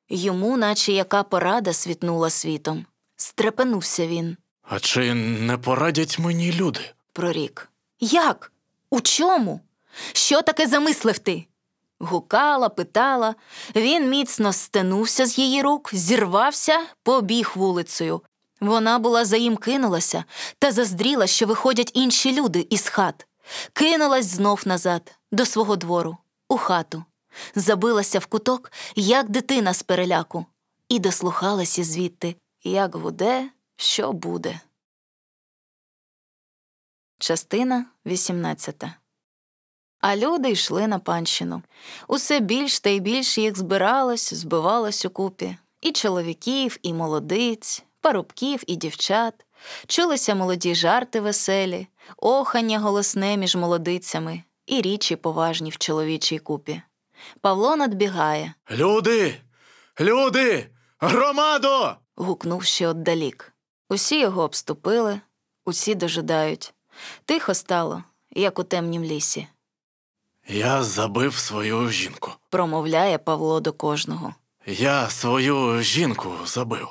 Йому, 0.09 0.57
наче 0.57 0.93
яка 0.93 1.23
порада 1.23 1.73
світнула 1.73 2.31
світом. 2.31 2.87
Стрепенувся 3.17 4.07
він, 4.07 4.37
А 4.63 4.81
чи 4.81 5.15
не 5.15 5.59
порадять 5.59 6.19
мені 6.19 6.53
люди? 6.53 6.81
прорік. 7.13 7.71
Як? 8.05 8.53
У 8.91 9.01
чому? 9.01 9.61
Що 10.13 10.43
таке 10.43 10.67
замислив 10.67 11.19
ти? 11.19 11.47
Гукала, 11.99 12.69
питала. 12.69 13.35
Він 13.77 14.11
міцно 14.11 14.53
стенувся 14.53 15.27
з 15.27 15.39
її 15.39 15.63
рук, 15.63 15.91
зірвався, 15.93 16.81
побіг 17.03 17.53
вулицею. 17.55 18.21
Вона 18.61 18.99
була 18.99 19.25
за 19.25 19.37
їм 19.37 19.57
кинулася 19.57 20.25
та 20.59 20.73
заздріла, 20.73 21.27
що 21.27 21.47
виходять 21.47 21.91
інші 21.95 22.33
люди 22.41 22.67
із 22.71 22.89
хат. 22.89 23.27
Кинулась 23.73 24.27
знов 24.27 24.63
назад, 24.67 25.13
до 25.33 25.47
свого 25.47 25.77
двору, 25.77 26.17
у 26.49 26.57
хату. 26.57 27.05
Забилася 27.55 28.19
в 28.19 28.27
куток, 28.27 28.73
як 28.97 29.29
дитина 29.29 29.75
з 29.75 29.83
переляку, 29.83 30.47
і 30.89 30.99
дослухалася 30.99 31.85
звідти, 31.85 32.37
як 32.65 32.95
гуде, 32.95 33.51
що 33.77 34.13
буде. 34.13 34.61
Частина 37.19 37.87
18 38.07 38.85
А 40.01 40.17
люди 40.17 40.51
йшли 40.51 40.87
на 40.87 40.99
панщину. 40.99 41.63
Усе 42.09 42.41
більш 42.41 42.81
та 42.81 42.91
й 42.91 43.01
більш 43.01 43.39
їх 43.39 43.59
збиралось, 43.59 44.35
збивалось 44.35 45.05
укупі. 45.05 45.57
І 45.81 45.93
чоловіків, 45.93 46.79
і 46.83 46.93
молодиць, 46.93 47.85
парубків, 48.01 48.63
і 48.67 48.77
дівчат. 48.77 49.35
Чулися 49.87 50.35
молоді 50.35 50.75
жарти 50.75 51.21
веселі, 51.21 51.87
охання 52.17 52.79
голосне 52.79 53.37
між 53.37 53.57
молодицями, 53.57 54.43
і 54.67 54.83
річі 54.83 55.17
поважні 55.17 55.71
в 55.71 55.79
чоловічій 55.79 56.39
купі. 56.39 56.83
Павло 57.41 57.77
надбігає, 57.77 58.55
Люди! 58.71 59.41
Люди! 60.01 60.71
Громадо! 60.99 61.97
гукнув 62.17 62.65
ще 62.65 62.89
отдалік. 62.89 63.53
Усі 63.89 64.21
його 64.21 64.43
обступили, 64.43 65.21
усі 65.65 65.95
дожидають. 65.95 66.74
Тихо 67.25 67.55
стало, 67.55 68.05
як 68.31 68.59
у 68.59 68.63
темнім 68.65 69.05
лісі. 69.05 69.49
Я 70.49 70.83
забив 70.83 71.35
свою 71.35 71.89
жінку. 71.91 72.33
промовляє 72.51 73.19
Павло 73.19 73.61
до 73.61 73.73
кожного. 73.73 74.35
Я 74.67 75.11
свою 75.11 75.83
жінку 75.83 76.33
забив. 76.47 76.89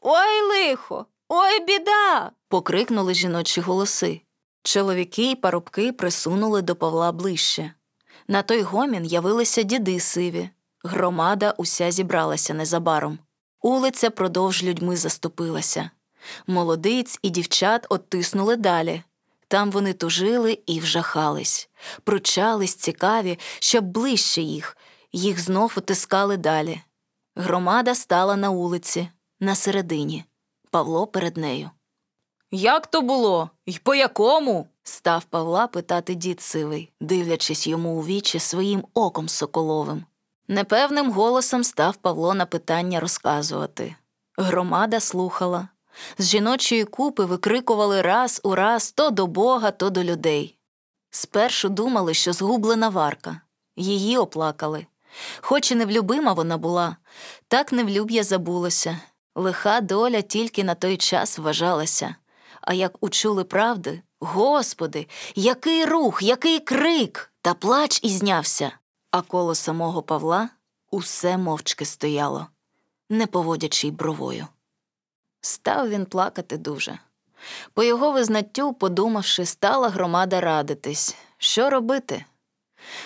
Ой, 0.00 0.42
лихо, 0.42 1.06
ой, 1.28 1.60
біда. 1.64 2.30
покрикнули 2.48 3.14
жіночі 3.14 3.60
голоси. 3.60 4.20
Чоловіки 4.62 5.30
й 5.30 5.34
парубки 5.34 5.92
присунули 5.92 6.62
до 6.62 6.76
Павла 6.76 7.12
ближче. 7.12 7.74
На 8.28 8.42
той 8.42 8.62
гомін 8.62 9.04
явилися 9.04 9.62
діди 9.62 10.00
сиві. 10.00 10.50
Громада 10.84 11.54
уся 11.58 11.90
зібралася 11.90 12.54
незабаром. 12.54 13.18
Улиця 13.60 14.10
продовж 14.10 14.62
людьми 14.62 14.96
заступилася. 14.96 15.90
Молодиць 16.46 17.18
і 17.22 17.30
дівчат 17.30 17.86
оттиснули 17.88 18.56
далі. 18.56 19.02
Там 19.52 19.70
вони 19.70 19.92
тужили 19.92 20.58
і 20.66 20.80
вжахались, 20.80 21.68
пручались 22.04 22.74
цікаві, 22.74 23.38
щоб 23.60 23.84
ближче 23.84 24.42
їх, 24.42 24.76
їх 25.12 25.40
знов 25.40 25.74
утискали 25.76 26.36
далі. 26.36 26.80
Громада 27.36 27.94
стала 27.94 28.36
на 28.36 28.50
вулиці, 28.50 29.08
на 29.40 29.54
середині. 29.54 30.24
Павло 30.70 31.06
перед 31.06 31.36
нею. 31.36 31.70
Як 32.50 32.86
то 32.86 33.02
було? 33.02 33.50
І 33.66 33.78
по 33.78 33.94
якому? 33.94 34.68
став 34.82 35.24
Павла 35.24 35.66
питати 35.66 36.14
дід 36.14 36.40
сивий, 36.40 36.92
дивлячись 37.00 37.66
йому 37.66 38.00
у 38.00 38.04
вічі 38.04 38.38
своїм 38.38 38.84
оком 38.94 39.28
соколовим. 39.28 40.04
Непевним 40.48 41.12
голосом 41.12 41.64
став 41.64 41.96
Павло 41.96 42.34
на 42.34 42.46
питання 42.46 43.00
розказувати. 43.00 43.96
Громада 44.36 45.00
слухала. 45.00 45.68
З 46.18 46.28
жіночої 46.28 46.84
купи 46.84 47.24
викрикували 47.24 48.02
раз 48.02 48.40
у 48.44 48.54
раз 48.54 48.92
то 48.92 49.10
до 49.10 49.26
Бога, 49.26 49.70
то 49.70 49.90
до 49.90 50.04
людей. 50.04 50.58
Спершу 51.10 51.68
думали, 51.68 52.14
що 52.14 52.32
згублена 52.32 52.88
варка. 52.88 53.40
Її 53.76 54.16
оплакали. 54.18 54.86
Хоч 55.40 55.72
і 55.72 55.74
невлюбима 55.74 56.32
вона 56.32 56.56
була, 56.56 56.96
так 57.48 57.72
невлюб'я 57.72 58.24
забулося. 58.24 59.00
Лиха 59.34 59.80
доля 59.80 60.22
тільки 60.22 60.64
на 60.64 60.74
той 60.74 60.96
час 60.96 61.38
вважалася. 61.38 62.14
А 62.60 62.74
як 62.74 62.96
учули 63.00 63.44
правди, 63.44 64.02
Господи, 64.20 65.06
який 65.34 65.84
рух, 65.84 66.22
який 66.22 66.60
крик, 66.60 67.32
та 67.40 67.54
плач 67.54 68.00
і 68.02 68.08
знявся. 68.08 68.72
А 69.10 69.22
коло 69.22 69.54
самого 69.54 70.02
Павла 70.02 70.48
усе 70.90 71.36
мовчки 71.36 71.84
стояло, 71.84 72.46
не 73.10 73.26
поводячи 73.26 73.88
й 73.88 73.90
бровою. 73.90 74.46
Став 75.42 75.88
він 75.88 76.06
плакати 76.06 76.56
дуже. 76.56 76.98
По 77.74 77.82
його 77.82 78.12
визнаттю, 78.12 78.72
подумавши, 78.72 79.46
стала 79.46 79.88
громада 79.88 80.40
радитись, 80.40 81.16
що 81.38 81.70
робити. 81.70 82.24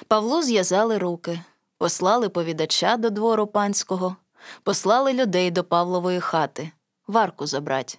Павлу 0.09 0.43
зв'язали 0.43 0.99
руки, 0.99 1.41
послали 1.79 2.29
повідача 2.29 2.97
до 2.97 3.11
двору 3.11 3.47
панського, 3.47 4.17
послали 4.63 5.13
людей 5.13 5.51
до 5.51 5.65
Павлової 5.65 6.21
хати, 6.21 6.71
варку 7.07 7.47
забрать. 7.47 7.99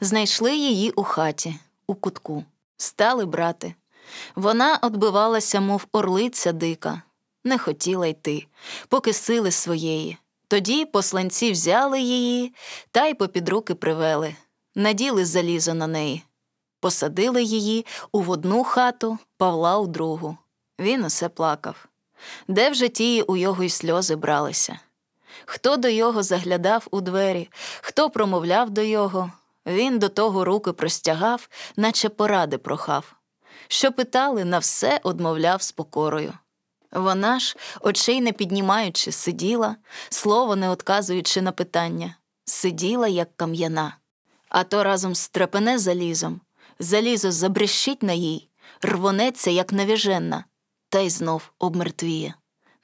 Знайшли 0.00 0.56
її 0.56 0.90
у 0.90 1.02
хаті, 1.02 1.58
у 1.86 1.94
кутку, 1.94 2.44
стали 2.76 3.26
брати. 3.26 3.74
Вона 4.34 4.78
отбивалася, 4.82 5.60
мов 5.60 5.86
орлиця 5.92 6.52
дика, 6.52 7.02
не 7.44 7.58
хотіла 7.58 8.06
йти, 8.06 8.46
поки 8.88 9.12
сили 9.12 9.50
своєї. 9.50 10.18
Тоді 10.48 10.84
посланці 10.84 11.52
взяли 11.52 12.00
її 12.00 12.54
та 12.90 13.06
й 13.06 13.14
попід 13.14 13.48
руки 13.48 13.74
привели, 13.74 14.36
наділи 14.74 15.24
залізо 15.24 15.74
на 15.74 15.86
неї. 15.86 16.22
Посадили 16.80 17.42
її 17.42 17.86
у 18.12 18.24
одну 18.24 18.64
хату, 18.64 19.18
Павла 19.36 19.78
у 19.78 19.86
другу. 19.86 20.36
Він 20.80 21.04
усе 21.04 21.28
плакав. 21.28 21.86
Де 22.48 22.70
в 22.70 22.74
житті 22.74 23.22
у 23.22 23.36
його 23.36 23.62
й 23.62 23.68
сльози 23.68 24.16
бралися? 24.16 24.78
Хто 25.46 25.76
до 25.76 25.88
його 25.88 26.22
заглядав 26.22 26.86
у 26.90 27.00
двері, 27.00 27.50
хто 27.80 28.10
промовляв 28.10 28.70
до 28.70 28.82
його, 28.82 29.32
він 29.66 29.98
до 29.98 30.08
того 30.08 30.44
руки 30.44 30.72
простягав, 30.72 31.48
наче 31.76 32.08
поради 32.08 32.58
прохав. 32.58 33.12
Що 33.68 33.92
питали, 33.92 34.44
на 34.44 34.58
все 34.58 35.00
одмовляв 35.02 35.62
з 35.62 35.72
покорою. 35.72 36.32
Вона 36.92 37.38
ж, 37.38 37.56
очей 37.80 38.20
не 38.20 38.32
піднімаючи, 38.32 39.12
сиділа, 39.12 39.76
слово 40.08 40.56
не 40.56 40.70
отказуючи 40.70 41.42
на 41.42 41.52
питання, 41.52 42.16
сиділа, 42.44 43.08
як 43.08 43.36
кам'яна. 43.36 43.96
А 44.48 44.64
то 44.64 44.84
разом 44.84 45.14
стрепене 45.14 45.78
залізом, 45.78 46.40
залізо 46.78 47.32
забрещить 47.32 48.02
на 48.02 48.12
їй, 48.12 48.48
рвонеться, 48.82 49.50
як 49.50 49.72
навіженна, 49.72 50.44
та 50.88 50.98
й 50.98 51.10
знов 51.10 51.42
обмертвіє, 51.58 52.34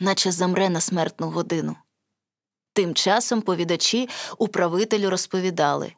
наче 0.01 0.33
замре 0.33 0.69
на 0.69 0.81
смертну 0.81 1.31
годину. 1.31 1.77
Тим 2.73 2.95
часом 2.95 3.43
повідачі 3.43 4.09
управителю 4.39 5.11
розповідали 5.11 5.93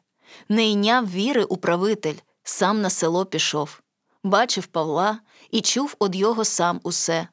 не 0.49 0.69
йняв 0.69 1.11
віри 1.11 1.43
управитель, 1.43 2.15
сам 2.43 2.81
на 2.81 2.89
село 2.89 3.25
пішов, 3.25 3.81
бачив 4.23 4.65
Павла 4.65 5.19
і 5.51 5.61
чув 5.61 5.95
од 5.99 6.15
його 6.15 6.45
сам 6.45 6.79
усе. 6.83 7.27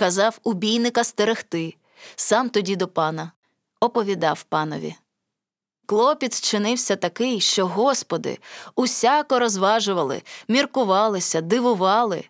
Казав 0.00 0.38
убійника 0.44 1.04
стерегти, 1.04 1.74
сам 2.16 2.50
тоді 2.50 2.76
до 2.76 2.88
пана, 2.88 3.32
оповідав 3.80 4.42
панові. 4.42 4.94
Клопіт 5.86 6.34
зчинився 6.34 6.96
такий, 6.96 7.40
що, 7.40 7.66
господи, 7.66 8.38
усяко 8.74 9.38
розважували, 9.38 10.22
міркувалися, 10.48 11.40
дивували. 11.40 12.24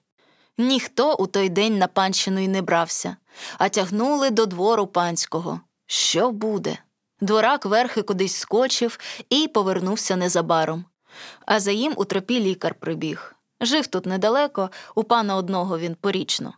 Ніхто 0.58 1.14
у 1.14 1.26
той 1.26 1.48
день 1.48 1.78
на 1.78 1.86
панщину 1.86 2.40
й 2.40 2.48
не 2.48 2.62
брався, 2.62 3.16
а 3.58 3.68
тягнули 3.68 4.30
до 4.30 4.46
двору 4.46 4.86
панського. 4.86 5.60
Що 5.86 6.30
буде? 6.30 6.78
Дворак 7.20 7.66
верхи 7.66 8.02
кудись 8.02 8.36
скочив 8.36 8.98
і 9.28 9.48
повернувся 9.48 10.16
незабаром. 10.16 10.84
А 11.46 11.60
за 11.60 11.70
їм 11.70 11.92
у 11.96 12.04
тропі 12.04 12.40
лікар 12.40 12.74
прибіг. 12.74 13.34
Жив 13.60 13.86
тут 13.86 14.06
недалеко, 14.06 14.70
у 14.94 15.04
пана 15.04 15.36
одного 15.36 15.78
він 15.78 15.94
порічно. 15.94 16.54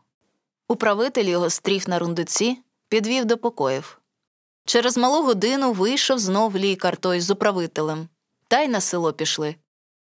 Управитель 0.72 1.24
його 1.24 1.50
стрів 1.50 1.88
на 1.88 1.98
рундуці, 1.98 2.58
підвів 2.88 3.24
до 3.24 3.38
покоїв. 3.38 3.98
Через 4.64 4.96
малу 4.96 5.22
годину 5.22 5.72
вийшов 5.72 6.18
знов 6.18 6.56
лікар 6.56 6.96
той 6.96 7.20
з 7.20 7.30
управителем, 7.30 8.08
та 8.48 8.60
й 8.60 8.68
на 8.68 8.80
село 8.80 9.12
пішли. 9.12 9.54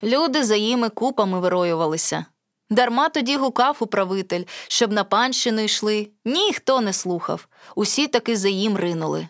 Люди 0.02 0.44
за 0.44 0.56
їми 0.56 0.88
купами 0.88 1.40
вироювалися. 1.40 2.26
Дарма 2.70 3.08
тоді 3.08 3.36
гукав 3.36 3.76
управитель, 3.80 4.44
щоб 4.68 4.92
на 4.92 5.04
панщину 5.04 5.60
йшли. 5.60 6.08
Ніхто 6.24 6.80
не 6.80 6.92
слухав, 6.92 7.48
усі 7.74 8.06
таки 8.06 8.36
за 8.36 8.48
їм 8.48 8.76
ринули. 8.76 9.28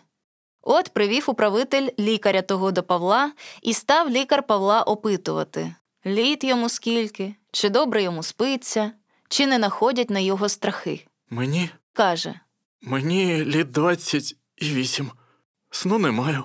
От 0.61 0.89
привів 0.89 1.23
управитель 1.27 1.89
лікаря 1.99 2.41
того 2.41 2.71
до 2.71 2.83
Павла 2.83 3.31
і 3.61 3.73
став 3.73 4.09
лікар 4.09 4.47
Павла 4.47 4.83
опитувати 4.83 5.75
літ 6.05 6.43
йому 6.43 6.69
скільки, 6.69 7.35
чи 7.51 7.69
добре 7.69 8.03
йому 8.03 8.23
спиться, 8.23 8.91
чи 9.29 9.47
не 9.47 9.57
находять 9.57 10.09
на 10.09 10.19
його 10.19 10.49
страхи. 10.49 11.05
Мені, 11.29 11.69
Каже: 11.93 12.39
мені 12.81 13.45
літ 13.45 13.71
двадцять 13.71 14.35
і 14.57 14.69
вісім. 14.73 15.11
Сну 15.71 15.99
не 15.99 16.11
маю. 16.11 16.43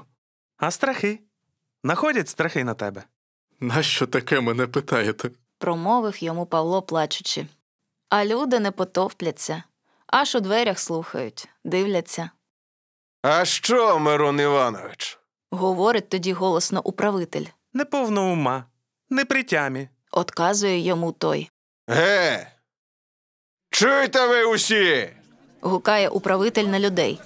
А 0.57 0.71
страхи? 0.71 1.21
Находять 1.85 2.29
страхи 2.29 2.65
на 2.65 2.75
тебе. 2.75 3.05
Нащо 3.61 4.07
таке 4.07 4.41
мене 4.41 4.67
питаєте? 4.67 5.31
промовив 5.59 6.23
йому 6.23 6.47
Павло, 6.47 6.83
плачучи. 6.83 7.47
А 8.09 8.25
люди 8.25 8.61
не 8.61 8.71
потовпляться, 8.71 9.63
аж 10.07 10.35
у 10.35 10.41
дверях 10.41 10.79
слухають, 10.79 11.49
дивляться. 11.65 12.31
А 13.23 13.45
що, 13.45 13.99
Мирон 13.99 14.41
Іванович? 14.41 15.19
Говорить 15.51 16.09
тоді 16.09 16.33
голосно 16.33 16.81
управитель. 16.85 17.45
Не 17.73 17.85
повно 17.85 18.33
ума, 18.33 18.65
не 19.11 19.25
при 19.25 19.43
тямі. 19.43 19.89
Отказує 20.11 20.79
йому 20.79 21.13
той. 21.13 21.51
Ге. 21.89 22.53
Чуєте 23.71 24.27
ви 24.27 24.45
усі? 24.45 25.11
Гукає 25.61 26.09
управитель 26.09 26.65
на 26.65 26.79
людей. 26.81 27.21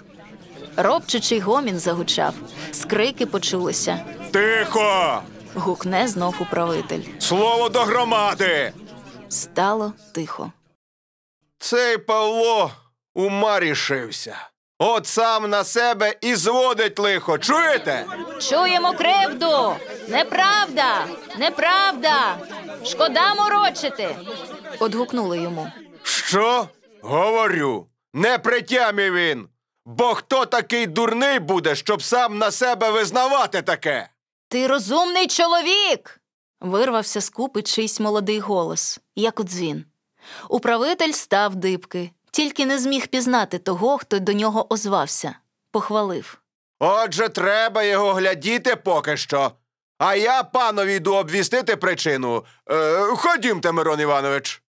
Робчичий 0.77 1.41
гомін 1.41 1.79
загучав, 1.79 2.35
скрики 2.73 3.27
почулися. 3.27 4.05
Тихо! 4.31 5.23
Гукне 5.55 6.09
знов 6.09 6.35
управитель. 6.41 7.01
Слово 7.19 7.69
до 7.69 7.81
громади! 7.81 8.73
Стало 9.29 9.93
тихо. 10.15 10.53
Цей 11.59 11.99
Павло 11.99 12.71
ума 13.15 13.61
рішився. 13.61 14.37
От 14.79 15.07
сам 15.07 15.51
на 15.51 15.65
себе 15.65 16.15
і 16.21 16.35
зводить 16.35 16.99
лихо. 16.99 17.39
Чуєте? 17.39 18.07
Чуємо 18.41 18.93
кривду! 18.93 19.75
Неправда! 20.09 21.07
Неправда! 21.39 22.37
Шкода 22.85 23.35
морочити! 23.35 24.17
Одгукнули 24.79 25.39
йому. 25.39 25.73
Що? 26.03 26.69
Говорю, 27.03 27.87
не 28.15 28.39
при 28.39 28.63
тямі 28.63 29.11
він. 29.11 29.49
Бо 29.87 30.15
хто 30.15 30.47
такий 30.47 30.87
дурний 30.87 31.39
буде, 31.39 31.75
щоб 31.75 32.03
сам 32.03 32.39
на 32.39 32.51
себе 32.51 32.91
визнавати 32.91 33.63
таке? 33.63 34.09
Ти 34.49 34.67
розумний 34.67 35.27
чоловік. 35.27 36.21
Вирвався 36.61 37.21
з 37.21 37.31
купи 37.31 37.63
чийсь 37.63 38.01
молодий 38.01 38.39
голос, 38.41 38.99
як 39.17 39.41
у 39.41 39.45
дзвін. 39.45 39.85
Управитель 40.49 41.13
став 41.13 41.55
дибки, 41.55 42.11
тільки 42.31 42.67
не 42.67 42.79
зміг 42.79 43.07
пізнати 43.07 43.59
того, 43.59 43.99
хто 43.99 44.19
до 44.19 44.33
нього 44.33 44.73
озвався. 44.73 45.35
Похвалив. 45.71 46.39
Отже, 46.79 47.29
треба 47.29 47.83
його 47.83 48.13
глядіти 48.13 48.77
поки 48.77 49.17
що. 49.17 49.53
А 49.99 50.15
я 50.15 50.43
панові 50.43 50.95
йду 50.95 51.15
обвістити 51.15 51.77
причину. 51.77 52.45
Е, 52.71 53.01
ходімте, 53.01 53.73
Мирон 53.73 54.01
Іванович. 54.01 54.62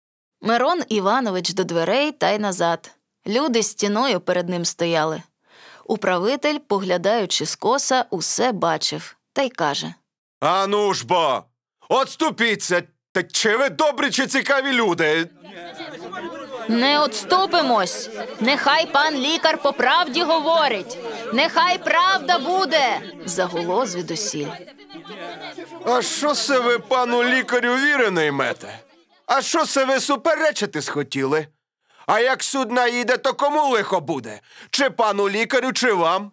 Мирон 0.46 0.82
Іванович 0.90 1.54
до 1.54 1.64
дверей 1.64 2.12
та 2.12 2.30
й 2.30 2.40
назад. 2.40 2.92
Люди 3.28 3.64
стіною 3.64 4.20
перед 4.20 4.50
ним 4.50 4.66
стояли. 4.66 5.22
Управитель, 5.86 6.60
поглядаючи 6.68 7.46
скоса, 7.46 8.06
усе 8.10 8.52
бачив 8.52 9.16
та 9.34 9.42
й 9.42 9.50
каже: 9.50 9.94
А 10.42 10.68
ну 10.68 10.94
ж 10.94 11.06
бо! 11.06 11.44
Отступіться! 11.90 12.84
Та 13.12 13.24
чи 13.24 13.58
ви 13.58 13.70
добрі 13.70 14.12
чи 14.12 14.28
цікаві 14.28 14.74
люди? 14.74 15.30
Не 16.68 17.00
отступимось. 17.00 18.10
Нехай 18.40 18.86
пан 18.92 19.16
лікар 19.16 19.62
по 19.62 19.74
правді 19.74 20.24
говорить. 20.24 20.98
Нехай 21.34 21.78
правда 21.78 22.40
буде. 22.40 23.02
загуло 23.26 23.86
звідусіль. 23.86 24.48
А 25.86 26.02
що 26.02 26.36
се 26.36 26.60
ви 26.60 26.80
пану 26.80 27.24
лікарю 27.24 27.76
віри 27.76 28.12
не 28.12 28.26
ймете? 28.26 28.80
А 29.26 29.42
що 29.42 29.66
се 29.66 29.86
ви 29.86 30.00
суперечити 30.00 30.82
схотіли? 30.82 31.48
А 32.08 32.20
як 32.20 32.44
суд 32.44 32.72
наїде, 32.72 33.18
то 33.18 33.34
кому 33.34 33.70
лихо 33.70 34.00
буде? 34.00 34.42
Чи 34.72 34.90
пану 34.90 35.30
лікарю, 35.30 35.74
чи 35.74 35.94
вам? 35.94 36.32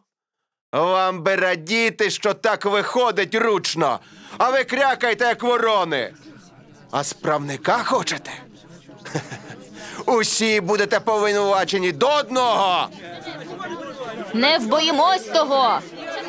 Вам 0.72 1.22
би 1.22 1.36
радіти, 1.36 2.10
що 2.10 2.34
так 2.34 2.64
виходить 2.64 3.34
ручно, 3.34 4.00
а 4.38 4.50
ви 4.50 4.64
крякайте, 4.64 5.24
як 5.24 5.42
ворони. 5.42 6.14
А 6.90 7.04
справника 7.04 7.84
хочете? 7.84 8.30
Усі 10.06 10.60
будете 10.60 11.00
повинувачені 11.00 11.92
до 11.92 12.08
одного. 12.08 12.88
Не 14.34 14.58
вбоїмось 14.58 15.22
того. 15.24 15.78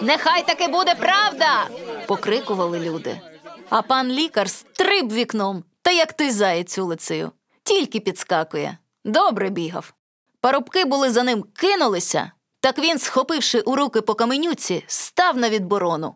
Нехай 0.01 0.45
таки 0.45 0.67
буде 0.67 0.95
правда. 0.95 1.67
покрикували 2.07 2.79
люди. 2.79 3.21
А 3.69 3.81
пан 3.81 4.07
лікар 4.07 4.49
стриб 4.49 5.11
вікном, 5.13 5.63
та 5.91 5.95
як 5.95 6.13
ти 6.13 6.31
заєць 6.31 6.77
улицею. 6.77 7.31
Тільки 7.63 7.99
підскакує. 7.99 8.77
Добре 9.05 9.49
бігав. 9.49 9.93
Парубки 10.41 10.85
були 10.85 11.11
за 11.11 11.23
ним 11.23 11.45
кинулися, 11.53 12.31
так 12.59 12.79
він, 12.79 12.99
схопивши 12.99 13.59
у 13.59 13.75
руки 13.75 14.01
по 14.01 14.15
каменюці, 14.15 14.83
став 14.87 15.37
на 15.37 15.49
відборону. 15.49 16.15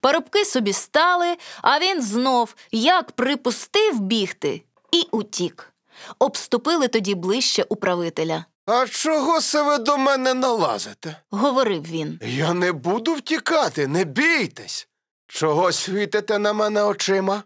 Парубки 0.00 0.44
собі 0.44 0.72
стали, 0.72 1.36
а 1.62 1.78
він 1.78 2.02
знов, 2.02 2.54
як 2.72 3.12
припустив 3.12 4.00
бігти, 4.00 4.62
і 4.92 5.08
утік. 5.10 5.72
Обступили 6.18 6.88
тоді 6.88 7.14
ближче 7.14 7.62
управителя. 7.68 8.44
А 8.66 8.86
чого 8.86 9.40
се 9.40 9.62
ви 9.62 9.78
до 9.78 9.98
мене 9.98 10.34
налазите? 10.34 11.16
Говорив 11.30 11.82
він. 11.82 12.20
Я 12.22 12.54
не 12.54 12.72
буду 12.72 13.14
втікати, 13.14 13.86
не 13.86 14.04
бійтесь. 14.04 14.88
Чого 15.26 15.72
світите 15.72 16.38
на 16.38 16.52
мене 16.52 16.82
очима? 16.82 17.42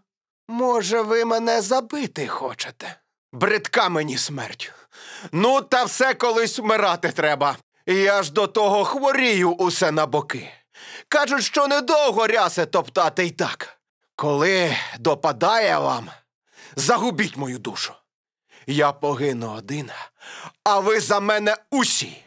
Може, 0.50 1.00
ви 1.00 1.24
мене 1.24 1.60
забити 1.62 2.26
хочете? 2.28 2.96
Бридка 3.32 3.88
мені 3.88 4.18
смерть. 4.18 4.72
Ну, 5.32 5.60
та 5.60 5.84
все 5.84 6.14
колись 6.14 6.58
вмирати 6.58 7.08
треба. 7.12 7.56
Я 7.86 8.22
ж 8.22 8.32
до 8.32 8.46
того 8.46 8.84
хворію 8.84 9.50
усе 9.50 9.90
на 9.90 10.06
боки. 10.06 10.50
Кажуть, 11.08 11.44
що 11.44 11.68
недовго 11.68 12.26
рясе 12.26 12.66
топтати 12.66 13.26
й 13.26 13.30
так. 13.30 13.78
Коли 14.16 14.76
допадає 14.98 15.78
вам, 15.78 16.10
загубіть 16.76 17.36
мою 17.36 17.58
душу. 17.58 17.92
Я 18.66 18.92
погину 18.92 19.54
один, 19.58 19.90
а 20.64 20.78
ви 20.78 21.00
за 21.00 21.20
мене 21.20 21.56
усі. 21.70 22.24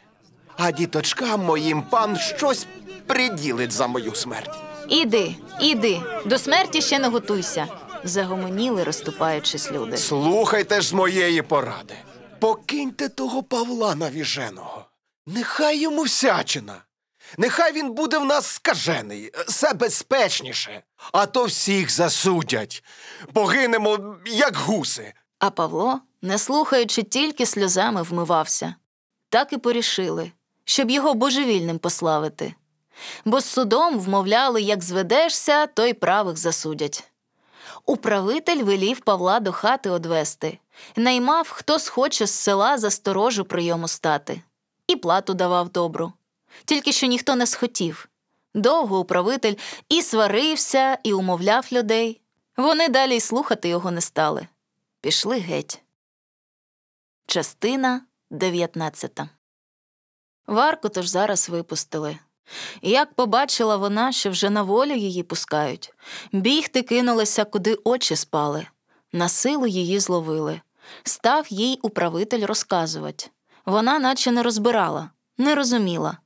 А 0.56 0.70
діточкам 0.70 1.40
моїм 1.40 1.82
пан 1.82 2.16
щось 2.16 2.66
приділить 3.06 3.72
за 3.72 3.86
мою 3.86 4.14
смерть. 4.14 4.56
Іди, 4.88 5.36
іди, 5.60 6.00
до 6.24 6.38
смерті 6.38 6.82
ще 6.82 6.98
не 6.98 7.08
готуйся. 7.08 7.83
Загомоніли, 8.04 8.84
розступаючись 8.84 9.72
люди. 9.72 9.96
Слухайте 9.96 10.80
ж 10.80 10.88
з 10.88 10.92
моєї 10.92 11.42
поради. 11.42 11.94
Покиньте 12.38 13.08
того 13.08 13.42
Павла 13.42 13.94
навіженого. 13.94 14.84
Нехай 15.26 15.78
йому 15.78 16.02
всячина. 16.02 16.74
Нехай 17.38 17.72
він 17.72 17.92
буде 17.92 18.18
в 18.18 18.24
нас 18.24 18.46
скажений, 18.46 19.30
все 19.48 19.72
безпечніше, 19.72 20.82
а 21.12 21.26
то 21.26 21.44
всіх 21.44 21.90
засудять. 21.90 22.84
Погинемо, 23.32 24.16
як 24.26 24.56
гуси. 24.56 25.12
А 25.38 25.50
Павло, 25.50 26.00
не 26.22 26.38
слухаючи, 26.38 27.02
тільки 27.02 27.46
сльозами 27.46 28.02
вмивався. 28.02 28.74
Так 29.28 29.52
і 29.52 29.58
порішили, 29.58 30.32
щоб 30.64 30.90
його 30.90 31.14
божевільним 31.14 31.78
пославити. 31.78 32.54
Бо 33.24 33.40
з 33.40 33.44
судом 33.44 33.98
вмовляли, 33.98 34.62
як 34.62 34.82
зведешся, 34.82 35.66
то 35.66 35.86
й 35.86 35.92
правих 35.94 36.36
засудять. 36.36 37.10
Управитель 37.86 38.62
велів 38.62 39.00
Павла 39.00 39.40
до 39.40 39.52
хати 39.52 39.90
одвести, 39.90 40.58
наймав, 40.96 41.50
хто 41.50 41.78
схоче 41.78 42.26
з 42.26 42.30
села 42.30 42.78
за 42.78 42.90
сторожу 42.90 43.44
прийому 43.44 43.88
стати, 43.88 44.42
і 44.86 44.96
плату 44.96 45.34
давав 45.34 45.68
добру. 45.68 46.12
Тільки 46.64 46.92
що 46.92 47.06
ніхто 47.06 47.36
не 47.36 47.46
схотів. 47.46 48.08
Довго 48.54 48.98
управитель 48.98 49.54
і 49.88 50.02
сварився, 50.02 50.98
і 51.02 51.12
умовляв 51.12 51.68
людей. 51.72 52.20
Вони 52.56 52.88
далі 52.88 53.16
й 53.16 53.20
слухати 53.20 53.68
його 53.68 53.90
не 53.90 54.00
стали. 54.00 54.48
Пішли 55.00 55.38
геть. 55.38 55.82
Частина 57.26 58.00
19 58.30 59.20
Варку 60.46 60.88
тож 60.88 61.06
зараз 61.06 61.48
випустили. 61.48 62.18
Як 62.82 63.14
побачила 63.14 63.76
вона, 63.76 64.12
що 64.12 64.30
вже 64.30 64.50
на 64.50 64.62
волю 64.62 64.92
її 64.94 65.22
пускають, 65.22 65.94
бігти 66.32 66.82
кинулася, 66.82 67.44
куди 67.44 67.78
очі 67.84 68.16
спали. 68.16 68.66
На 69.12 69.28
силу 69.28 69.66
її 69.66 70.00
зловили. 70.00 70.60
Став 71.02 71.46
їй 71.50 71.78
управитель 71.82 72.46
розказувати. 72.46 73.26
Вона 73.66 73.98
наче 73.98 74.32
не 74.32 74.42
розбирала, 74.42 75.10
не 75.38 75.54
розуміла. 75.54 76.18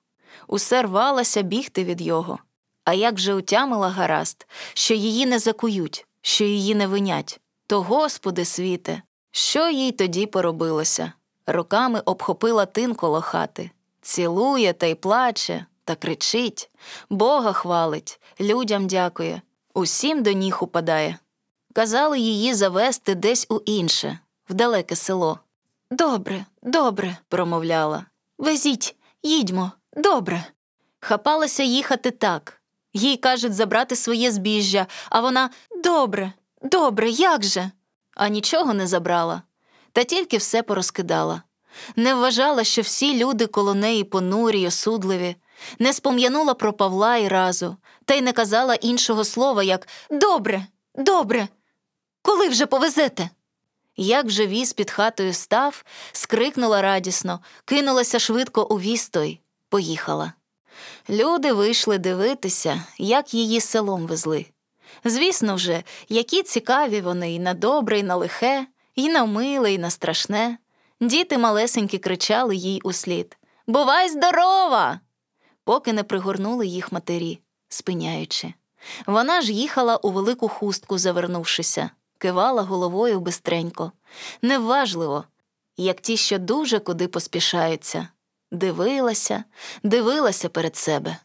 Усе 0.47 0.83
рвалася 0.83 1.43
бігти 1.43 1.85
від 1.85 2.01
його. 2.01 2.39
А 2.85 2.93
як 2.93 3.19
же 3.19 3.35
утямила 3.35 3.89
гаразд, 3.89 4.47
що 4.75 4.95
її 4.95 5.27
не 5.27 5.39
закують, 5.39 6.07
що 6.23 6.45
її 6.45 6.75
не 6.75 6.87
винять, 6.87 7.41
то, 7.67 7.83
Господи 7.83 8.45
світе, 8.45 9.03
що 9.31 9.71
їй 9.71 9.93
тоді 9.93 10.27
поробилося? 10.27 11.13
Руками 11.47 12.03
обхопила 12.05 12.67
тин 12.67 12.95
коло 12.95 13.21
хати, 13.21 13.71
цілує 14.03 14.73
та 14.73 14.87
й 14.87 14.95
плаче, 14.95 15.67
та 15.89 15.95
кричить, 15.95 16.71
Бога 17.11 17.53
хвалить, 17.53 18.21
людям 18.41 18.87
дякує, 18.87 19.43
усім 19.75 20.23
до 20.23 20.33
ніг 20.33 20.59
упадає. 20.61 21.19
Казали 21.75 22.19
її 22.21 22.55
завести 22.55 23.15
десь 23.15 23.47
у 23.49 23.59
інше, 23.59 24.19
в 24.49 24.55
далеке 24.55 24.97
село. 24.97 25.41
Добре, 25.91 26.47
добре, 26.63 27.17
промовляла. 27.29 28.05
Везіть, 28.39 28.97
їдьмо, 29.23 29.73
добре. 29.97 30.45
Хапалася 31.01 31.63
їхати 31.63 32.11
так. 32.11 32.63
Їй 32.93 33.17
кажуть 33.17 33.55
забрати 33.55 33.97
своє 33.97 34.31
збіжжя, 34.31 34.87
а 35.11 35.21
вона 35.21 35.51
добре, 35.85 36.33
добре, 36.63 37.11
як 37.11 37.45
же? 37.45 37.71
А 38.15 38.29
нічого 38.29 38.75
не 38.75 38.87
забрала, 38.87 39.43
та 39.93 40.05
тільки 40.05 40.37
все 40.37 40.63
порозкидала. 40.63 41.43
Не 41.97 42.15
вважала, 42.15 42.65
що 42.65 42.83
всі 42.83 43.25
люди 43.25 43.47
коло 43.47 43.75
неї 43.75 44.05
понурі 44.05 44.61
й 44.61 44.67
осудливі, 44.67 45.37
не 45.79 45.93
спом'янула 45.93 46.55
про 46.55 46.73
Павла 46.73 47.17
і 47.17 47.29
разу, 47.29 47.77
та 48.05 48.15
й 48.15 48.23
не 48.23 48.33
казала 48.33 48.75
іншого 48.75 49.25
слова, 49.25 49.63
як 49.63 49.89
добре, 50.11 50.67
добре. 50.95 51.49
Коли 52.23 52.49
вже 52.49 52.67
повезете? 52.67 53.31
Як 53.97 54.27
вже 54.27 54.47
віз 54.47 54.73
під 54.73 54.91
хатою 54.91 55.33
став, 55.33 55.85
скрикнула 56.13 56.83
радісно, 56.83 57.41
кинулася 57.65 58.19
швидко 58.19 58.67
у 58.71 58.81
віз 58.81 59.09
той, 59.09 59.41
поїхала. 59.69 60.33
Люди 61.09 61.53
вийшли 61.53 61.99
дивитися, 61.99 62.83
як 62.99 63.35
її 63.35 63.61
селом 63.61 64.07
везли. 64.07 64.47
Звісно 65.05 65.55
вже, 65.55 65.83
які 66.09 66.43
цікаві 66.43 67.01
вони 67.01 67.35
і 67.35 67.39
на 67.39 67.55
добре, 67.55 67.99
і 67.99 68.03
на 68.03 68.17
лихе, 68.17 68.67
і 68.95 69.09
на 69.09 69.25
миле, 69.25 69.73
і 69.73 69.79
на 69.79 69.91
страшне. 69.91 70.59
Діти 71.01 71.39
малесенькі 71.39 71.99
кричали 71.99 72.57
їй 72.57 72.81
услід 72.85 73.37
Бувай 73.67 74.09
здорова! 74.09 75.01
Поки 75.69 75.93
не 75.93 76.03
пригорнули 76.03 76.67
їх 76.67 76.93
матері, 76.93 77.41
спиняючи. 77.69 78.55
Вона 79.07 79.41
ж 79.41 79.53
їхала 79.53 79.97
у 79.97 80.11
велику 80.11 80.49
хустку, 80.49 80.99
завернувшися, 80.99 81.91
кивала 82.19 82.63
головою 82.63 83.21
бистренько, 83.21 83.93
неважливо, 84.43 85.25
як 85.77 86.01
ті, 86.01 86.17
що 86.17 86.39
дуже 86.39 86.79
куди 86.79 87.09
поспішаються, 87.09 88.09
дивилася, 88.51 89.45
дивилася 89.83 90.49
перед 90.49 90.77
себе. 90.77 91.17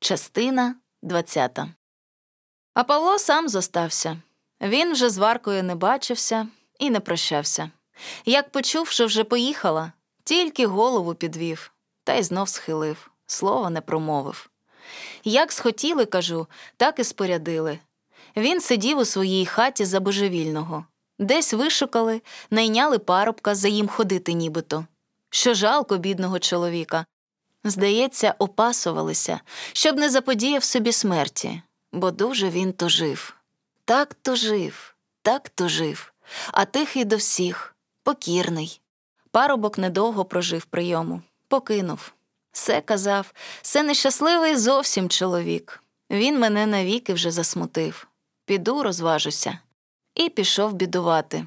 Частина 0.00 0.74
двадцята. 1.02 1.68
А 2.74 2.84
Павло 2.84 3.18
сам 3.18 3.48
зостався. 3.48 4.22
Він 4.60 4.92
вже 4.92 5.10
з 5.10 5.18
Варкою 5.18 5.62
не 5.62 5.74
бачився 5.74 6.48
і 6.78 6.90
не 6.90 7.00
прощався. 7.00 7.70
Як 8.24 8.50
почув, 8.50 8.88
що 8.88 9.06
вже 9.06 9.24
поїхала, 9.24 9.92
тільки 10.24 10.66
голову 10.66 11.14
підвів, 11.14 11.72
та 12.06 12.14
й 12.14 12.22
знов 12.22 12.48
схилив, 12.48 13.10
слова 13.26 13.70
не 13.70 13.80
промовив. 13.80 14.50
Як 15.24 15.52
схотіли, 15.52 16.06
кажу, 16.06 16.46
так 16.76 16.98
і 16.98 17.04
спорядили. 17.04 17.78
Він 18.36 18.60
сидів 18.60 18.98
у 18.98 19.04
своїй 19.04 19.46
хаті 19.46 19.84
за 19.84 20.00
божевільного, 20.00 20.86
десь 21.18 21.52
вишукали, 21.52 22.22
найняли 22.50 22.98
парубка 22.98 23.54
за 23.54 23.68
їм 23.68 23.88
ходити 23.88 24.32
нібито. 24.32 24.86
Що 25.30 25.54
жалко 25.54 25.96
бідного 25.96 26.38
чоловіка. 26.38 27.06
Здається, 27.64 28.34
опасувалися, 28.38 29.40
щоб 29.72 29.96
не 29.96 30.10
заподіяв 30.10 30.64
собі 30.64 30.92
смерті, 30.92 31.62
бо 31.92 32.10
дуже 32.10 32.50
він 32.50 32.72
тужив. 32.72 33.36
Так 33.84 34.14
тужив, 34.14 34.94
так 35.22 35.48
тужив, 35.48 36.12
а 36.52 36.64
тихий 36.64 37.04
до 37.04 37.16
всіх, 37.16 37.76
покірний. 38.02 38.80
Парубок 39.30 39.78
недовго 39.78 40.24
прожив 40.24 40.64
прийому, 40.64 41.22
покинув. 41.48 42.12
Все 42.52 42.80
казав, 42.80 43.32
це 43.62 43.82
нещасливий 43.82 44.56
зовсім 44.56 45.08
чоловік. 45.08 45.82
Він 46.10 46.40
мене 46.40 46.66
навіки 46.66 47.12
вже 47.12 47.30
засмутив. 47.30 48.08
Піду, 48.44 48.82
розважуся. 48.82 49.58
І 50.14 50.28
пішов 50.28 50.72
бідувати, 50.72 51.46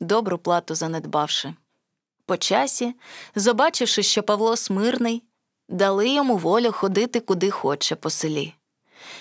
добру 0.00 0.38
плату 0.38 0.74
занедбавши. 0.74 1.54
По 2.26 2.36
часі, 2.36 2.94
побачивши, 3.44 4.02
що 4.02 4.22
Павло 4.22 4.56
смирний, 4.56 5.22
дали 5.68 6.08
йому 6.08 6.36
волю 6.36 6.72
ходити 6.72 7.20
куди 7.20 7.50
хоче 7.50 7.96
по 7.96 8.10
селі. 8.10 8.54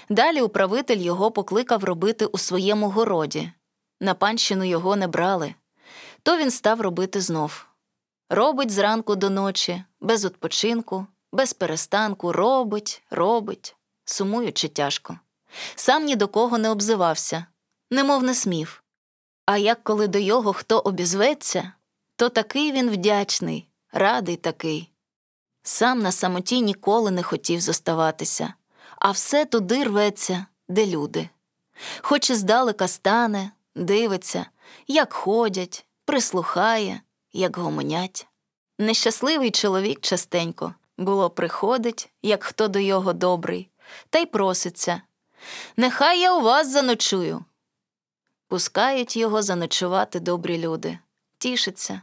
Далі 0.09 0.41
управитель 0.41 0.97
його 0.97 1.31
покликав 1.31 1.83
робити 1.83 2.25
у 2.25 2.37
своєму 2.37 2.89
городі. 2.89 3.51
На 4.01 4.13
панщину 4.13 4.63
його 4.63 4.95
не 4.95 5.07
брали. 5.07 5.55
То 6.23 6.37
він 6.37 6.51
став 6.51 6.81
робити 6.81 7.21
знов. 7.21 7.65
Робить 8.29 8.71
зранку 8.71 9.15
до 9.15 9.29
ночі, 9.29 9.83
без 9.99 10.25
відпочинку, 10.25 11.07
без 11.31 11.53
перестанку, 11.53 12.31
робить, 12.31 13.03
робить, 13.09 13.75
сумуючи 14.05 14.67
тяжко. 14.67 15.19
Сам 15.75 16.05
ні 16.05 16.15
до 16.15 16.27
кого 16.27 16.57
не 16.57 16.69
обзивався, 16.69 17.45
немов 17.91 18.23
не 18.23 18.35
смів. 18.35 18.83
А 19.45 19.57
як 19.57 19.83
коли 19.83 20.07
до 20.07 20.19
його 20.19 20.53
хто 20.53 20.79
обізветься, 20.79 21.71
то 22.15 22.29
такий 22.29 22.71
він 22.71 22.89
вдячний, 22.89 23.69
радий 23.91 24.35
такий. 24.35 24.91
Сам 25.63 25.99
на 25.99 26.11
самоті 26.11 26.61
ніколи 26.61 27.11
не 27.11 27.23
хотів 27.23 27.61
зоставатися, 27.61 28.53
а 28.99 29.11
все 29.11 29.45
туди 29.45 29.83
рветься, 29.83 30.45
де 30.67 30.85
люди. 30.85 31.29
Хоч 32.01 32.29
і 32.29 32.35
здалека 32.35 32.87
стане, 32.87 33.51
дивиться, 33.75 34.45
як 34.87 35.13
ходять, 35.13 35.85
прислухає, 36.05 37.01
як 37.37 37.57
гомонять. 37.57 38.27
Нещасливий 38.79 39.51
чоловік 39.51 39.99
частенько 40.01 40.73
було 40.97 41.29
приходить, 41.29 42.09
як 42.21 42.43
хто 42.43 42.67
до 42.67 42.79
його 42.79 43.13
добрий, 43.13 43.69
та 44.09 44.19
й 44.19 44.25
проситься. 44.25 45.01
Нехай 45.77 46.19
я 46.19 46.33
у 46.33 46.41
вас 46.41 46.69
заночую. 46.71 47.45
Пускають 48.47 49.17
його 49.17 49.41
заночувати 49.41 50.19
добрі 50.19 50.57
люди, 50.57 50.99
тішиться. 51.37 52.01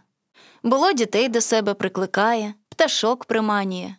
Було 0.63 0.93
дітей 0.93 1.29
до 1.29 1.41
себе 1.41 1.75
прикликає, 1.75 2.55
пташок 2.69 3.25
приманює. 3.25 3.95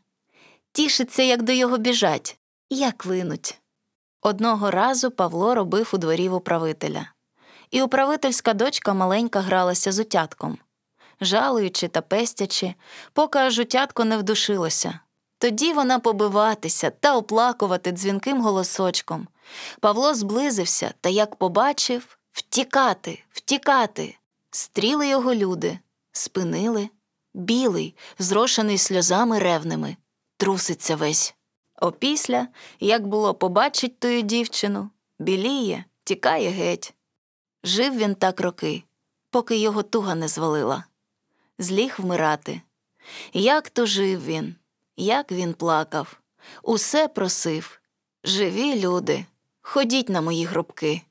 Тішиться, 0.72 1.24
як 1.24 1.44
до 1.44 1.52
його 1.52 1.78
біжать, 1.78 2.38
як 2.70 3.06
линуть. 3.06 3.60
Одного 4.22 4.72
разу 4.72 5.12
Павло 5.12 5.56
робив 5.56 5.90
у 5.94 5.98
дворі 5.98 6.30
управителя, 6.30 7.12
і 7.72 7.82
управительська 7.82 8.54
дочка 8.54 8.94
маленька 8.94 9.40
гралася 9.40 9.92
з 9.92 10.00
утятком, 10.00 10.58
жалуючи 11.22 11.88
та 11.88 12.02
пестячи, 12.02 12.76
поки 13.14 13.40
аж 13.40 13.60
утятко 13.60 14.06
не 14.06 14.18
вдушилося. 14.18 15.00
Тоді 15.38 15.74
вона 15.74 16.00
побиватися 16.00 16.90
та 16.90 17.18
оплакувати 17.18 17.92
дзвінким 17.92 18.42
голосочком. 18.42 19.28
Павло 19.80 20.14
зблизився 20.14 20.94
та, 21.02 21.10
як 21.10 21.36
побачив, 21.36 22.18
втікати, 22.32 23.24
втікати. 23.32 24.18
Стріли 24.52 25.08
його 25.08 25.36
люди, 25.36 25.80
спинили, 26.12 26.90
білий, 27.34 27.96
зрошений 28.20 28.78
сльозами 28.78 29.40
ревними, 29.40 29.98
труситься 30.38 30.96
весь. 30.96 31.36
Опісля, 31.82 32.48
як 32.80 33.08
було 33.08 33.34
побачить 33.34 34.00
тую 34.00 34.22
дівчину, 34.22 34.90
біліє, 35.20 35.86
тікає 36.04 36.50
геть. 36.50 36.94
Жив 37.64 37.98
він 37.98 38.16
так 38.16 38.42
роки, 38.42 38.84
поки 39.30 39.58
його 39.58 39.84
туга 39.84 40.16
не 40.16 40.28
звалила. 40.28 40.84
Зліг 41.60 41.96
вмирати. 41.98 42.62
Як 43.34 43.70
то 43.70 43.86
жив 43.86 44.26
він, 44.26 44.56
як 44.98 45.32
він 45.32 45.54
плакав, 45.54 46.20
усе 46.64 47.08
просив. 47.08 47.80
Живі 48.24 48.80
люди, 48.80 49.26
ходіть 49.62 50.10
на 50.10 50.22
мої 50.22 50.46
гробки, 50.46 51.02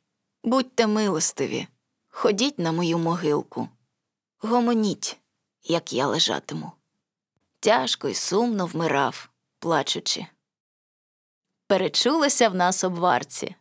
будьте 0.44 0.86
милостиві, 0.86 1.68
ходіть 2.08 2.58
на 2.58 2.72
мою 2.72 2.98
могилку. 2.98 3.68
Гомоніть, 4.38 5.18
як 5.64 5.92
я 5.92 6.06
лежатиму. 6.06 6.72
Тяжко 7.60 8.08
й 8.08 8.14
сумно 8.14 8.66
вмирав, 8.66 9.28
плачучи. 9.58 10.26
Перечулися 11.66 12.48
в 12.48 12.54
нас 12.54 12.84
обварці, 12.84 13.54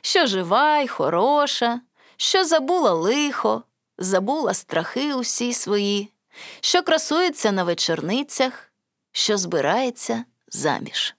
що 0.00 0.26
жива 0.26 0.78
й 0.78 0.88
хороша, 0.88 1.80
що 2.16 2.44
забула 2.44 2.92
лихо, 2.92 3.62
забула 3.98 4.54
страхи 4.54 5.14
усі 5.14 5.52
свої, 5.52 6.13
що 6.60 6.82
красується 6.82 7.52
на 7.52 7.64
вечорницях, 7.64 8.72
що 9.12 9.38
збирається 9.38 10.24
заміж. 10.48 11.14